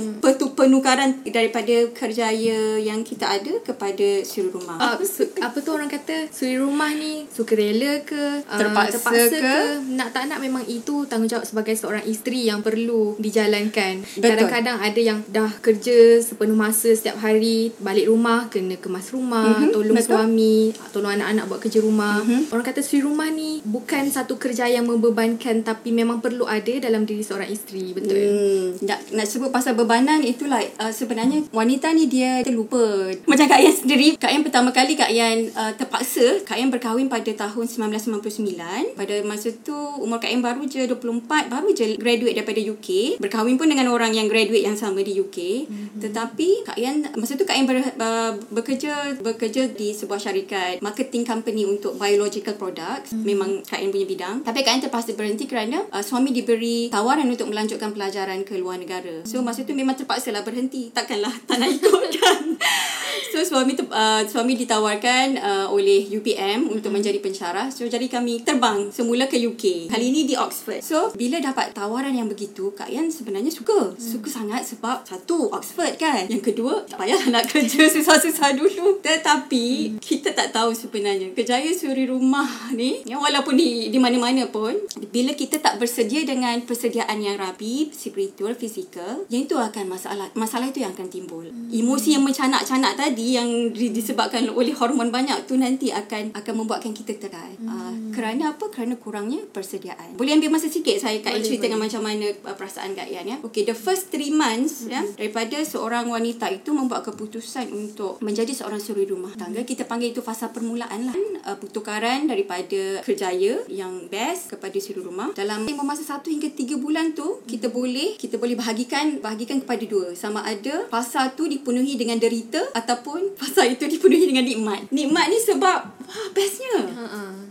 penukaran 0.53 1.19
daripada 1.27 1.91
kerjaya 1.91 2.79
yang 2.79 3.03
kita 3.03 3.27
ada 3.27 3.53
kepada 3.65 4.23
suri 4.23 4.53
rumah. 4.53 4.79
Uh, 4.79 4.97
su- 5.03 5.27
apa 5.41 5.59
tu 5.59 5.75
orang 5.75 5.91
kata 5.91 6.31
suri 6.31 6.55
rumah 6.55 6.93
ni 6.95 7.27
sukarela 7.27 8.05
ke 8.07 8.47
uh, 8.47 8.59
Terpaksa 8.61 9.01
terpaksa 9.01 9.37
ke? 9.41 9.57
nak 9.97 10.15
tak 10.15 10.31
nak 10.31 10.39
memang 10.39 10.63
itu 10.69 11.03
tanggungjawab 11.09 11.43
sebagai 11.43 11.75
seorang 11.75 12.05
isteri 12.07 12.47
yang 12.47 12.63
perlu 12.63 13.19
dijalankan 13.19 14.05
Betul. 14.05 14.23
kadang-kadang 14.23 14.79
ada 14.79 15.01
yang 15.01 15.19
dah 15.27 15.51
kerja 15.59 16.23
sepenuh 16.23 16.55
masa 16.55 16.93
setiap 16.95 17.19
hari 17.19 17.73
balik 17.83 18.07
rumah 18.07 18.47
kena 18.53 18.79
kemas 18.79 19.11
rumah 19.11 19.59
Mhm, 19.59 19.75
tolong 19.75 19.97
betul. 19.99 20.15
suami 20.15 20.57
tolong 20.95 21.13
anak-anak 21.17 21.45
buat 21.49 21.61
kerja 21.61 21.81
rumah 21.83 22.23
orang 22.55 22.67
kata 22.67 22.85
suri 22.85 23.03
rumah 23.03 23.27
ni 23.33 23.59
bukan 23.65 24.07
satu 24.07 24.37
kerja 24.37 24.69
yang 24.69 24.87
membebankan 24.97 25.65
tapi 25.65 25.93
memang 25.93 26.21
perlu 26.21 26.45
ada 26.49 26.73
dalam 26.81 27.05
diri 27.05 27.25
seorang 27.25 27.49
isteri 27.49 27.93
betul 27.93 28.23
Hmm, 28.33 28.79
nak, 28.87 29.01
nak 29.13 29.27
sebut 29.27 29.51
pasal 29.51 29.75
bebanan 29.75 30.23
itulah 30.23 30.63
uh, 30.81 30.93
sebenarnya 30.95 31.45
wanita 31.51 31.91
ni 31.93 32.07
dia 32.07 32.41
terlupa. 32.47 33.13
Macam 33.27 33.47
Kak 33.49 33.61
Yan 33.61 33.75
sendiri, 33.75 34.09
Kak 34.17 34.31
Yan 34.31 34.43
pertama 34.45 34.71
kali 34.71 34.95
Kak 34.95 35.11
Yan 35.11 35.51
uh, 35.53 35.73
terpaksa, 35.75 36.43
Kak 36.47 36.57
Yan 36.57 36.71
berkahwin 36.71 37.11
pada 37.11 37.29
tahun 37.29 37.65
1999. 37.67 38.99
Pada 38.99 39.15
masa 39.27 39.49
tu 39.63 39.75
umur 39.75 40.23
Kak 40.23 40.31
Yan 40.31 40.43
baru 40.45 40.63
je 40.67 40.85
24, 40.87 41.51
baru 41.51 41.69
je 41.73 41.97
graduate 41.99 42.37
daripada 42.39 42.61
UK. 42.61 43.19
Berkahwin 43.19 43.57
pun 43.59 43.69
dengan 43.69 43.91
orang 43.91 44.15
yang 44.15 44.27
graduate 44.27 44.65
yang 44.65 44.79
sama 44.79 45.03
di 45.03 45.19
UK. 45.19 45.39
Mm-hmm. 45.67 46.01
Tetapi 46.03 46.49
Kak 46.69 46.79
Yan 46.79 47.07
masa 47.19 47.35
tu 47.35 47.45
Kak 47.47 47.57
Yan 47.57 47.67
ber, 47.67 47.83
uh, 47.83 48.33
bekerja 48.53 49.19
bekerja 49.19 49.71
di 49.73 49.95
sebuah 49.95 50.21
syarikat 50.21 50.79
marketing 50.83 51.27
company 51.27 51.67
untuk 51.67 51.99
biological 51.99 52.55
products. 52.55 53.15
Mm-hmm. 53.15 53.27
Memang 53.27 53.51
Kak 53.67 53.81
Yan 53.83 53.91
punya 53.91 54.07
bidang. 54.07 54.37
Tapi 54.47 54.59
Kak 54.63 54.73
Yan 54.79 54.82
terpaksa 54.83 55.15
berhenti 55.15 55.47
kerana 55.47 55.87
uh, 55.95 56.03
suami 56.03 56.35
diberi 56.35 56.91
tawaran 56.91 57.31
untuk 57.31 57.47
melanjutkan 57.49 57.95
pelajaran 57.95 58.43
ke 58.43 58.59
luar 58.59 58.83
negara. 58.83 59.23
So 59.23 59.39
masa 59.47 59.63
tu 59.63 59.73
memang 59.79 59.95
terpaksa 59.95 60.35
lah 60.35 60.43
berhenti. 60.43 60.91
Takkanlah 60.91 61.33
tak 61.47 61.63
nak 61.63 61.71
ikutkan. 61.71 62.59
so 63.33 63.41
suami 63.47 63.79
tu 63.79 63.87
uh, 63.89 64.27
suami 64.27 64.59
ditawarkan 64.59 65.39
uh, 65.39 65.67
oleh 65.71 66.05
UPM 66.11 66.69
untuk 66.69 66.91
menjadi 66.91 67.23
pensyarah. 67.23 67.71
So 67.71 67.87
jadi 67.87 68.05
kami 68.11 68.43
terbang 68.43 68.91
semula 68.91 69.31
ke 69.31 69.39
UK. 69.39 69.89
Kali 69.89 70.05
ini 70.11 70.27
di 70.27 70.35
Oxford. 70.35 70.83
So 70.83 71.15
bila 71.15 71.39
dapat 71.39 71.73
tawaran 71.73 72.13
yang 72.13 72.27
begitu, 72.27 72.75
Kak 72.75 72.91
Yan 72.91 73.09
sebenarnya 73.09 73.55
suka. 73.55 73.95
Suka 73.97 74.29
sangat 74.29 74.67
sebab 74.67 75.07
satu 75.07 75.53
Oxford 75.55 75.97
kan. 75.97 76.27
Yang 76.27 76.53
kedua, 76.53 76.85
tak 76.89 76.99
payah 77.01 77.23
nak 77.29 77.49
kerja 77.49 77.89
susah-susah 77.95 78.57
dulu. 78.57 78.99
Tetapi 79.01 79.97
kita 80.01 80.33
tak 80.33 80.53
tahu 80.53 80.73
sebenarnya 80.73 81.33
kejaya 81.37 81.71
suri 81.73 82.09
rumah 82.09 82.73
ni, 82.73 83.05
ya, 83.05 83.21
walaupun 83.21 83.55
di 83.55 83.93
di 83.93 83.99
mana-mana 84.01 84.49
pun, 84.49 84.72
bila 85.11 85.33
kita 85.35 85.59
tak 85.59 85.81
bersedia 85.83 86.23
dengan 86.23 86.61
persediaan 86.63 87.19
yang 87.19 87.41
rapi, 87.41 87.91
spiritual, 87.91 88.55
fizikal, 88.55 89.25
yang 89.33 89.49
itu 89.49 89.57
akan 89.59 89.91
masalah. 89.91 90.29
Masalah 90.39 90.71
itu 90.71 90.85
yang 90.85 90.95
akan 90.95 91.09
timbul. 91.11 91.47
Emosi 91.73 92.15
yang 92.15 92.23
mencanak-canak 92.23 92.95
tadi 92.95 93.37
yang 93.37 93.49
di- 93.73 93.91
disebabkan 93.91 94.47
oleh 94.53 94.73
hormon 94.77 95.11
banyak 95.11 95.49
tu 95.49 95.59
nanti 95.59 95.91
akan 95.91 96.37
akan 96.37 96.55
membuatkan 96.55 96.93
kita 96.95 97.19
terat. 97.19 97.57
Hmm. 97.59 97.69
Uh, 97.69 97.95
kerana 98.15 98.55
apa? 98.55 98.69
Kerana 98.71 98.95
kurangnya 99.01 99.43
persediaan. 99.51 100.15
Boleh 100.15 100.37
ambil 100.37 100.55
masa 100.55 100.69
sikit 100.69 100.97
saya 101.01 101.19
Yan 101.23 101.41
Boleh, 101.41 101.47
ceritakan 101.49 101.79
boleh. 101.79 101.85
macam 101.89 102.01
mana 102.05 102.27
uh, 102.29 102.57
perasaan 102.57 102.91
Kak 102.93 103.09
Yan 103.09 103.27
ya. 103.27 103.37
Okay, 103.43 103.63
the 103.65 103.77
first 103.77 104.13
three 104.13 104.33
months 104.33 104.87
ya 104.87 105.01
daripada 105.17 105.57
seorang 105.65 106.09
wanita 106.09 106.49
itu 106.53 106.71
membuat 106.77 107.07
keputusan 107.09 107.73
untuk 107.73 108.21
menjadi 108.21 108.53
seorang 108.53 108.79
suri 108.79 109.09
rumah 109.09 109.33
tangga. 109.35 109.65
Kita 109.65 109.89
panggil 109.89 110.13
itu 110.13 110.21
fasa 110.21 110.53
permulaan 110.53 111.09
lah. 111.09 111.15
Uh, 111.43 111.57
pertukaran 111.57 112.29
daripada 112.29 113.01
kerjaya 113.03 113.65
yang 113.69 114.07
best 114.13 114.53
kepada 114.63 114.79
suri 114.79 115.03
rumah. 115.03 115.35
Dalam 115.35 115.67
tempoh 115.67 115.83
masa 115.83 116.07
satu 116.07 116.31
hingga 116.31 116.47
tiga 116.55 116.79
bulan 116.79 117.19
tu 117.19 117.43
kita 117.51 117.67
boleh 117.67 118.15
kita 118.15 118.39
boleh 118.39 118.55
bahagikan 118.55 119.19
bahagikan 119.19 119.59
kepada 119.59 119.83
dua. 119.91 120.15
Sama 120.15 120.47
ada 120.47 120.87
fasa 120.87 121.35
tu 121.35 121.51
dipenuhi 121.51 121.99
dengan 121.99 122.15
derita 122.23 122.63
ataupun 122.71 123.35
fasa 123.35 123.67
itu 123.67 123.91
dipenuhi 123.91 124.31
dengan 124.31 124.47
nikmat. 124.47 124.87
Nikmat 124.95 125.27
ni 125.35 125.39
sebab 125.43 125.79
wah 126.07 126.29
bestnya. 126.31 126.79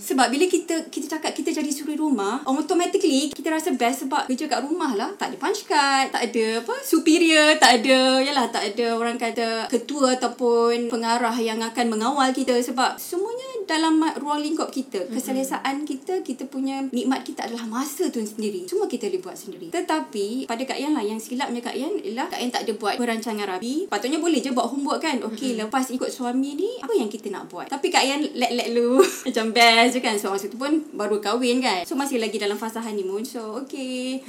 Sebab 0.01 0.31
bila 0.31 0.47
kita 0.47 0.87
kita 0.87 1.19
cakap 1.19 1.35
kita 1.35 1.51
jadi 1.51 1.67
suri 1.69 1.99
rumah, 1.99 2.41
automatically 2.47 3.29
kita 3.29 3.51
rasa 3.53 3.75
best 3.75 4.07
sebab 4.07 4.25
kerja 4.31 4.47
kat 4.47 4.63
rumah 4.63 4.95
lah. 4.95 5.11
Tak 5.19 5.35
ada 5.35 5.37
punch 5.37 5.67
card, 5.67 6.15
tak 6.15 6.31
ada 6.31 6.63
apa, 6.63 6.75
superior, 6.81 7.59
tak 7.61 7.83
ada, 7.83 8.23
yalah 8.23 8.47
tak 8.49 8.71
ada 8.73 8.97
orang 8.97 9.19
kata 9.19 9.69
ketua 9.69 10.17
ataupun 10.17 10.89
pengarah 10.89 11.35
yang 11.37 11.61
akan 11.61 11.85
mengawal 11.91 12.31
kita 12.33 12.57
sebab 12.63 12.97
semuanya 12.97 13.30
dalam 13.71 14.03
ruang 14.19 14.43
lingkup 14.43 14.67
kita. 14.67 15.07
Keselesaan 15.07 15.87
kita, 15.87 16.19
kita 16.19 16.43
punya 16.51 16.83
nikmat 16.91 17.23
kita 17.23 17.47
adalah 17.47 17.63
masa 17.63 18.11
tu 18.11 18.19
sendiri. 18.19 18.67
Semua 18.67 18.91
kita 18.91 19.07
boleh 19.07 19.23
buat 19.23 19.37
sendiri. 19.39 19.67
Tetapi 19.71 20.51
pada 20.51 20.63
Kak 20.67 20.75
Yan 20.75 20.91
lah 20.91 21.05
yang 21.07 21.23
silapnya 21.23 21.63
Kak 21.63 21.79
Yan 21.79 21.95
ialah 22.03 22.27
Kak 22.27 22.43
Yan 22.43 22.51
tak 22.51 22.67
ada 22.67 22.73
buat 22.75 22.99
perancangan 22.99 23.47
rapi. 23.47 23.87
Patutnya 23.87 24.19
boleh 24.19 24.43
je 24.43 24.51
buat 24.51 24.67
homework 24.67 24.99
kan. 24.99 25.23
Okey, 25.23 25.55
lepas 25.55 25.87
ikut 25.87 26.11
suami 26.11 26.59
ni 26.59 26.69
apa 26.83 26.91
yang 26.91 27.07
kita 27.07 27.31
nak 27.31 27.47
buat. 27.47 27.71
Tapi 27.71 27.87
Kak 27.87 28.03
Yan 28.03 28.19
let-let 28.35 28.75
lu 28.75 28.99
macam 29.27 29.45
best 29.55 29.95
je 29.95 29.99
kan. 30.03 30.15
So 30.19 30.35
masa 30.35 30.51
tu 30.51 30.59
pun 30.59 30.83
baru 30.91 31.23
kahwin 31.23 31.63
kan. 31.63 31.87
So 31.87 31.95
masih 31.95 32.19
lagi 32.19 32.35
dalam 32.35 32.59
fasa 32.59 32.83
honeymoon. 32.83 33.23
So 33.23 33.63
okey. 33.63 34.19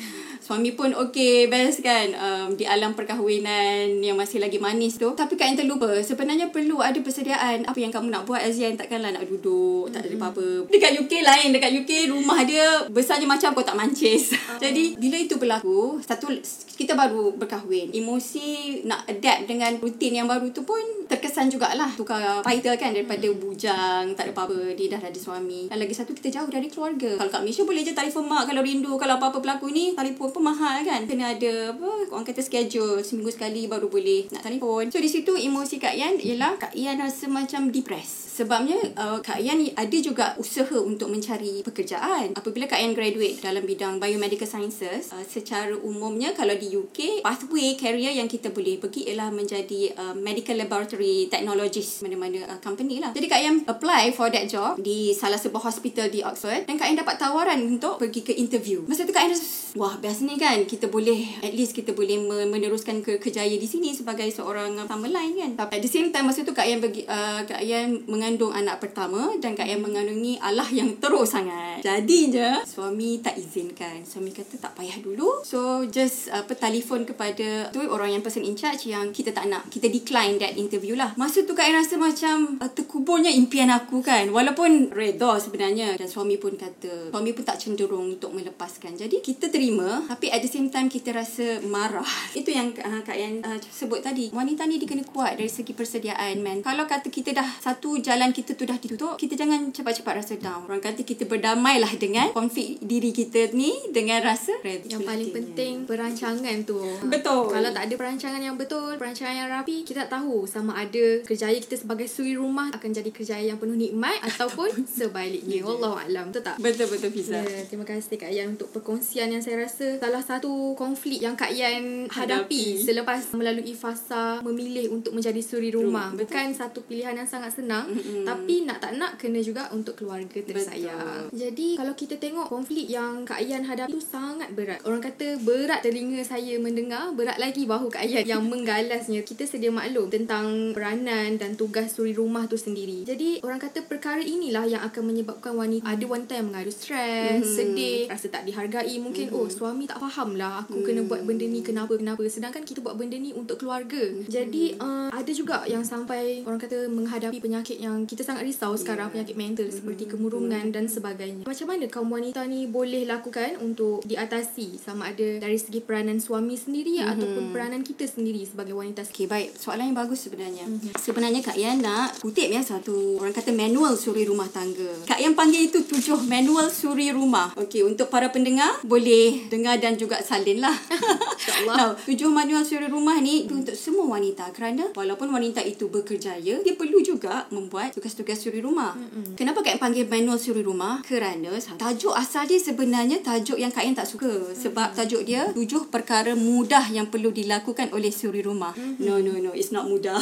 Suami 0.42 0.74
pun 0.74 0.94
okey, 0.94 1.50
best 1.50 1.82
kan. 1.82 2.14
Um, 2.14 2.54
di 2.54 2.66
alam 2.66 2.94
perkahwinan 2.94 4.02
yang 4.02 4.14
masih 4.14 4.38
lagi 4.38 4.62
manis 4.62 5.02
tu. 5.02 5.10
Tapi 5.18 5.34
Kak 5.34 5.50
Yan 5.50 5.58
terlupa. 5.58 5.90
Sebenarnya 5.98 6.54
perlu 6.54 6.78
ada 6.78 6.98
persediaan. 7.02 7.66
Apa 7.66 7.78
yang 7.82 7.90
kamu 7.90 8.10
nak 8.10 8.22
buat 8.26 8.42
Azian 8.42 8.78
takkanlah 8.78 9.14
nak 9.14 9.26
duduk. 9.36 9.88
Tak 9.92 10.04
ada 10.04 10.16
apa-apa. 10.18 10.68
Dekat 10.68 10.92
UK 11.00 11.12
lain. 11.24 11.48
Dekat 11.54 11.72
UK 11.72 12.12
rumah 12.12 12.40
dia 12.44 12.86
besarnya 12.92 13.24
macam 13.24 13.56
kau 13.56 13.64
tak 13.64 13.78
mancis. 13.78 14.36
Jadi 14.62 14.96
bila 15.00 15.16
itu 15.16 15.40
berlaku, 15.40 15.98
satu 16.04 16.28
kita 16.76 16.92
baru 16.98 17.32
berkahwin. 17.36 17.92
Emosi 17.92 18.80
nak 18.84 19.08
adapt 19.08 19.48
dengan 19.48 19.76
rutin 19.78 20.18
yang 20.18 20.28
baru 20.28 20.50
tu 20.50 20.66
pun 20.66 20.80
terkesan 21.08 21.48
jugalah. 21.52 21.88
Tukar 21.94 22.42
title 22.44 22.76
kan 22.76 22.92
daripada 22.92 23.28
bujang, 23.32 24.12
tak 24.16 24.28
ada 24.28 24.32
apa-apa, 24.32 24.72
dia 24.76 24.92
dah 24.92 25.00
ada 25.00 25.18
suami. 25.18 25.68
Dan 25.68 25.78
lagi 25.78 25.94
satu 25.94 26.16
kita 26.16 26.28
jauh 26.32 26.50
dari 26.50 26.68
keluarga. 26.72 27.20
Kalau 27.20 27.30
kat 27.30 27.40
Malaysia 27.44 27.64
boleh 27.64 27.82
je 27.84 27.92
telefon 27.92 28.24
mak 28.26 28.48
kalau 28.48 28.64
rindu, 28.64 28.96
kalau 28.96 29.20
apa-apa 29.20 29.38
berlaku 29.38 29.70
ni, 29.70 29.92
telefon 29.92 30.32
pun 30.32 30.42
mahal 30.42 30.80
kan. 30.82 31.04
Kena 31.04 31.36
ada 31.36 31.76
apa, 31.76 31.88
orang 32.10 32.26
kata 32.26 32.40
schedule 32.40 33.04
seminggu 33.04 33.30
sekali 33.30 33.68
baru 33.68 33.86
boleh 33.86 34.32
nak 34.32 34.42
telefon. 34.42 34.88
So 34.88 34.98
di 34.98 35.10
situ 35.10 35.36
emosi 35.36 35.76
Kak 35.78 35.94
Yan 35.94 36.16
ialah 36.18 36.56
Kak 36.56 36.72
Yan 36.74 36.98
rasa 36.98 37.28
macam 37.28 37.68
depressed. 37.68 38.31
Sebabnya 38.32 38.80
uh, 38.96 39.20
Kak 39.20 39.44
Yan 39.44 39.60
ada 39.76 39.98
juga 40.00 40.32
usaha 40.40 40.72
untuk 40.80 41.12
mencari 41.12 41.60
pekerjaan. 41.60 42.32
Apabila 42.32 42.64
Kak 42.64 42.80
Yan 42.80 42.96
graduate 42.96 43.44
dalam 43.44 43.60
bidang 43.60 44.00
biomedical 44.00 44.48
sciences, 44.48 45.12
uh, 45.12 45.20
secara 45.20 45.76
umumnya 45.76 46.32
kalau 46.32 46.56
di 46.56 46.72
UK, 46.72 47.20
pathway 47.20 47.76
career 47.76 48.16
yang 48.16 48.32
kita 48.32 48.48
boleh 48.48 48.80
pergi 48.80 49.12
ialah 49.12 49.28
menjadi 49.28 49.92
uh, 50.00 50.16
medical 50.16 50.56
laboratory 50.56 51.28
technologist 51.28 52.00
mana-mana 52.00 52.48
uh, 52.48 52.58
company 52.64 53.04
lah. 53.04 53.12
Jadi 53.12 53.28
Kak 53.28 53.40
Yan 53.44 53.56
apply 53.68 54.16
for 54.16 54.32
that 54.32 54.48
job 54.48 54.80
di 54.80 55.12
salah 55.12 55.36
sebuah 55.36 55.68
hospital 55.68 56.08
di 56.08 56.24
Oxford 56.24 56.64
dan 56.64 56.80
Kak 56.80 56.88
Yan 56.88 56.96
dapat 57.04 57.20
tawaran 57.20 57.60
untuk 57.60 58.00
pergi 58.00 58.24
ke 58.24 58.32
interview. 58.32 58.80
Masa 58.88 59.04
tu 59.04 59.12
Kak 59.12 59.28
Yan 59.28 59.36
rasa, 59.36 59.76
wah 59.76 60.00
ni 60.00 60.40
kan 60.40 60.64
kita 60.64 60.88
boleh 60.88 61.44
at 61.44 61.52
least 61.52 61.76
kita 61.76 61.92
boleh 61.92 62.16
meneruskan 62.48 63.04
ke 63.04 63.20
kejayaan 63.20 63.60
di 63.60 63.68
sini 63.68 63.92
sebagai 63.92 64.24
seorang 64.32 64.72
lain 64.88 65.32
kan. 65.36 65.50
Tapi 65.68 65.70
at 65.76 65.82
the 65.84 65.90
same 65.92 66.08
time 66.08 66.32
masa 66.32 66.40
tu 66.48 66.56
Kak 66.56 66.64
Yan 66.64 66.80
pergi 66.80 67.04
uh, 67.04 67.44
Kak 67.44 67.60
Yan 67.60 68.08
mengandung 68.22 68.54
anak 68.54 68.78
pertama 68.78 69.34
dan 69.42 69.58
Kak 69.58 69.66
Yan 69.66 69.82
mengandungi 69.82 70.38
Allah 70.38 70.70
yang 70.70 70.94
terus 71.02 71.34
sangat. 71.34 71.82
Jadinya 71.82 72.62
suami 72.62 73.18
tak 73.18 73.34
izinkan. 73.34 74.06
Suami 74.06 74.30
kata 74.30 74.62
tak 74.62 74.78
payah 74.78 74.94
dulu. 75.02 75.42
So 75.42 75.82
just 75.90 76.30
apa 76.30 76.54
telefon 76.54 77.02
kepada 77.02 77.74
tu 77.74 77.82
orang 77.82 78.14
yang 78.14 78.22
person 78.22 78.46
in 78.46 78.54
charge 78.54 78.86
yang 78.86 79.10
kita 79.10 79.34
tak 79.34 79.50
nak. 79.50 79.66
Kita 79.74 79.90
decline 79.90 80.38
that 80.38 80.54
interview 80.54 80.94
lah. 80.94 81.18
Masa 81.18 81.42
tu 81.42 81.50
Kak 81.50 81.66
Yan 81.66 81.82
rasa 81.82 81.98
macam 81.98 82.62
uh, 82.62 82.70
terkuburnya 82.70 83.34
impian 83.34 83.74
aku 83.74 83.98
kan. 84.06 84.30
Walaupun 84.30 84.94
redha 84.94 85.42
sebenarnya 85.42 85.98
dan 85.98 86.06
suami 86.06 86.38
pun 86.38 86.54
kata 86.54 87.10
suami 87.10 87.34
pun 87.34 87.42
tak 87.42 87.58
cenderung 87.58 88.06
untuk 88.06 88.30
melepaskan. 88.30 88.94
Jadi 88.94 89.18
kita 89.18 89.50
terima 89.50 90.06
tapi 90.06 90.30
at 90.30 90.38
the 90.38 90.46
same 90.46 90.70
time 90.70 90.86
kita 90.86 91.10
rasa 91.10 91.58
marah. 91.66 92.06
Itu 92.38 92.54
yang 92.54 92.70
uh, 92.70 93.02
Kak 93.02 93.18
Yan 93.18 93.42
uh, 93.42 93.58
sebut 93.66 93.98
tadi. 93.98 94.30
Wanita 94.30 94.62
ni 94.70 94.78
dia 94.78 94.86
kena 94.86 95.02
kuat 95.10 95.34
dari 95.42 95.50
segi 95.50 95.74
persediaan 95.74 96.38
man. 96.38 96.62
Kalau 96.62 96.86
kata 96.86 97.10
kita 97.10 97.34
dah 97.34 97.50
satu 97.58 97.98
jalan 98.12 98.28
kita 98.36 98.52
tu 98.52 98.68
dah 98.68 98.76
ditutup, 98.76 99.16
kita 99.16 99.40
jangan 99.40 99.72
cepat-cepat 99.72 100.12
rasa 100.20 100.34
down. 100.36 100.68
Orang 100.68 100.84
kata 100.84 101.00
kita 101.00 101.24
berdamailah 101.24 101.96
dengan 101.96 102.28
konflik 102.36 102.76
diri 102.84 103.08
kita 103.08 103.56
ni 103.56 103.72
dengan 103.88 104.20
rasa 104.20 104.52
yang 104.84 105.00
paling 105.00 105.32
penting 105.32 105.88
perancangan 105.88 106.60
tu. 106.68 106.76
Betul. 107.08 107.48
Kalau 107.48 107.70
tak 107.72 107.88
ada 107.88 107.94
perancangan 107.96 108.40
yang 108.44 108.60
betul, 108.60 109.00
perancangan 109.00 109.32
yang 109.32 109.48
rapi, 109.48 109.88
kita 109.88 110.04
tak 110.04 110.20
tahu 110.20 110.44
sama 110.44 110.76
ada 110.76 111.24
kerjaya 111.24 111.56
kita 111.56 111.80
sebagai 111.80 112.04
suri 112.04 112.36
rumah 112.36 112.68
akan 112.76 112.90
jadi 112.92 113.08
kerjaya 113.08 113.48
yang 113.48 113.56
penuh 113.56 113.80
nikmat 113.80 114.20
ataupun 114.28 114.84
sebaliknya. 114.84 115.64
Wallahu 115.64 115.96
alam. 115.96 116.28
Betul 116.28 116.44
tak? 116.44 116.56
Betul 116.60 116.92
betul 116.92 117.10
Fiza. 117.16 117.40
Yeah, 117.40 117.64
terima 117.64 117.88
kasih 117.88 118.20
Kak 118.20 118.28
Yan 118.28 118.60
untuk 118.60 118.68
perkongsian 118.76 119.32
yang 119.32 119.40
saya 119.40 119.64
rasa 119.64 119.96
salah 119.96 120.20
satu 120.20 120.76
konflik 120.76 121.24
yang 121.24 121.32
Kak 121.32 121.56
Yan 121.56 122.12
hadapi, 122.12 122.20
hadapi 122.44 122.84
selepas 122.84 123.32
melalui 123.32 123.72
fasa 123.72 124.44
memilih 124.44 124.92
untuk 124.92 125.16
menjadi 125.16 125.40
suri 125.40 125.72
rumah. 125.72 126.12
Betul. 126.12 126.28
Bukan 126.28 126.48
satu 126.52 126.84
pilihan 126.84 127.16
yang 127.16 127.28
sangat 127.28 127.56
senang, 127.56 127.88
tapi 128.02 128.66
nak 128.66 128.78
tak 128.82 128.92
nak 128.98 129.16
kena 129.16 129.40
juga 129.40 129.70
untuk 129.70 129.98
keluarga 129.98 130.38
tersayang. 130.42 131.30
Betul. 131.30 131.38
Jadi 131.38 131.68
kalau 131.78 131.94
kita 131.94 132.14
tengok 132.18 132.46
konflik 132.50 132.86
yang 132.90 133.24
Kak 133.24 133.38
Ayan 133.42 133.64
hadapi 133.66 133.90
itu 133.90 134.02
sangat 134.02 134.50
berat. 134.54 134.82
Orang 134.86 135.02
kata 135.02 135.38
berat 135.42 135.80
telinga 135.82 136.22
saya 136.22 136.58
mendengar, 136.58 137.14
berat 137.14 137.38
lagi 137.38 137.66
bahu 137.66 137.90
Kak 137.92 138.04
Ayan 138.06 138.24
yang 138.26 138.42
menggalasnya. 138.46 139.22
Kita 139.26 139.46
sedia 139.46 139.70
maklum 139.70 140.10
tentang 140.10 140.74
peranan 140.74 141.38
dan 141.38 141.54
tugas 141.58 141.94
suri 141.94 142.14
rumah 142.14 142.46
tu 142.46 142.58
sendiri. 142.58 143.04
Jadi 143.06 143.42
orang 143.42 143.58
kata 143.58 143.84
perkara 143.86 144.22
inilah 144.22 144.64
yang 144.66 144.82
akan 144.82 145.02
menyebabkan 145.02 145.54
wanita 145.54 145.84
ada 145.86 146.04
wanita 146.08 146.32
yang 146.38 146.46
mengadu 146.48 146.72
stres, 146.72 147.44
mm-hmm. 147.44 147.56
sedih, 147.56 148.00
rasa 148.08 148.26
tak 148.32 148.42
dihargai. 148.48 148.96
Mungkin 149.02 149.28
mm-hmm. 149.28 149.44
oh 149.44 149.48
suami 149.50 149.84
tak 149.84 150.00
faham 150.00 150.38
lah 150.38 150.64
aku 150.64 150.80
mm-hmm. 150.80 150.86
kena 150.86 151.00
buat 151.06 151.20
benda 151.26 151.46
ni 151.46 151.60
kenapa 151.60 151.92
kenapa. 151.98 152.22
Sedangkan 152.26 152.64
kita 152.64 152.80
buat 152.80 152.96
benda 152.96 153.18
ni 153.18 153.36
untuk 153.36 153.60
keluarga. 153.60 154.00
Mm-hmm. 154.00 154.30
Jadi 154.30 154.64
uh, 154.80 155.08
ada 155.12 155.32
juga 155.32 155.56
yang 155.68 155.84
sampai 155.84 156.46
orang 156.48 156.60
kata 156.60 156.88
menghadapi 156.88 157.38
penyakit 157.38 157.78
yang 157.82 157.91
kita 158.08 158.22
sangat 158.24 158.42
risau 158.48 158.74
sekarang 158.74 159.08
yeah. 159.08 159.14
penyakit 159.20 159.36
mental 159.36 159.66
mm-hmm. 159.68 159.78
seperti 159.82 160.04
kemurungan 160.08 160.68
mm-hmm. 160.68 160.76
dan 160.76 160.84
sebagainya. 160.88 161.44
Macam 161.44 161.66
mana 161.68 161.84
kaum 161.88 162.08
wanita 162.08 162.40
ni 162.48 162.66
boleh 162.66 163.04
lakukan 163.04 163.60
untuk 163.60 164.04
diatasi 164.04 164.80
sama 164.80 165.12
ada 165.12 165.40
dari 165.40 165.58
segi 165.60 165.80
peranan 165.84 166.18
suami 166.18 166.56
sendiri 166.56 167.00
mm-hmm. 167.00 167.12
ataupun 167.12 167.44
peranan 167.52 167.82
kita 167.84 168.04
sendiri 168.08 168.42
sebagai 168.44 168.74
wanita. 168.74 169.04
Okay, 169.08 169.28
baik. 169.28 169.54
Soalan 169.56 169.92
yang 169.92 169.98
bagus 169.98 170.24
sebenarnya. 170.24 170.64
Mm-hmm. 170.64 170.96
Sebenarnya 170.96 171.40
Kak 171.44 171.56
Yan 171.60 171.84
nak 171.84 172.18
kutip 172.24 172.48
ya 172.48 172.64
satu 172.64 173.20
orang 173.20 173.36
kata 173.36 173.52
manual 173.52 173.94
suri 173.94 174.24
rumah 174.24 174.48
tangga. 174.48 175.04
Kak 175.04 175.20
Yan 175.20 175.36
panggil 175.36 175.68
itu 175.68 175.84
tujuh 175.84 176.24
manual 176.26 176.72
suri 176.72 177.12
rumah. 177.12 177.52
Okey, 177.58 177.84
untuk 177.84 178.08
para 178.08 178.32
pendengar 178.32 178.80
boleh 178.84 179.46
dengar 179.52 179.76
dan 179.76 180.00
juga 180.00 180.20
salin 180.24 180.60
lah. 180.64 180.74
InsyaAllah. 181.42 181.76
Nah, 181.76 181.90
tujuh 182.06 182.28
manual 182.30 182.62
suri 182.62 182.86
rumah 182.88 183.18
ni 183.18 183.44
itu 183.46 183.52
untuk 183.54 183.74
semua 183.74 184.06
wanita 184.06 184.50
kerana 184.54 184.90
walaupun 184.94 185.30
wanita 185.30 185.60
itu 185.62 185.90
bekerjaya, 185.90 186.62
dia 186.62 186.74
perlu 186.78 187.02
juga 187.02 187.46
membuat 187.50 187.81
tugas-tugas 187.90 188.38
suri 188.38 188.62
rumah. 188.62 188.94
Mm-hmm. 188.94 189.34
Kenapa 189.34 189.64
Kak 189.64 189.74
Yan 189.74 189.80
panggil 189.82 190.04
manual 190.06 190.38
suri 190.38 190.62
rumah? 190.62 191.02
Kerana 191.02 191.50
tajuk 191.80 192.14
asal 192.14 192.46
dia 192.46 192.60
sebenarnya 192.62 193.18
tajuk 193.24 193.58
yang 193.58 193.74
Kak 193.74 193.82
Yan 193.82 193.98
tak 193.98 194.06
suka. 194.06 194.54
Sebab 194.54 194.94
tajuk 194.94 195.26
dia 195.26 195.50
tujuh 195.50 195.90
perkara 195.90 196.36
mudah 196.38 196.86
yang 196.92 197.10
perlu 197.10 197.34
dilakukan 197.34 197.90
oleh 197.90 198.14
suri 198.14 198.44
rumah. 198.44 198.76
Mm-hmm. 198.76 199.02
No, 199.02 199.18
no, 199.18 199.32
no. 199.40 199.50
It's 199.56 199.74
not 199.74 199.90
mudah. 199.90 200.20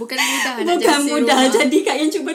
Bukan 0.00 0.16
mudah 0.16 0.52
Bukan 0.78 1.00
mudah 1.04 1.38
rumah. 1.44 1.52
Jadi 1.52 1.76
Kak 1.84 1.96
Yan 2.00 2.08
cuba 2.08 2.32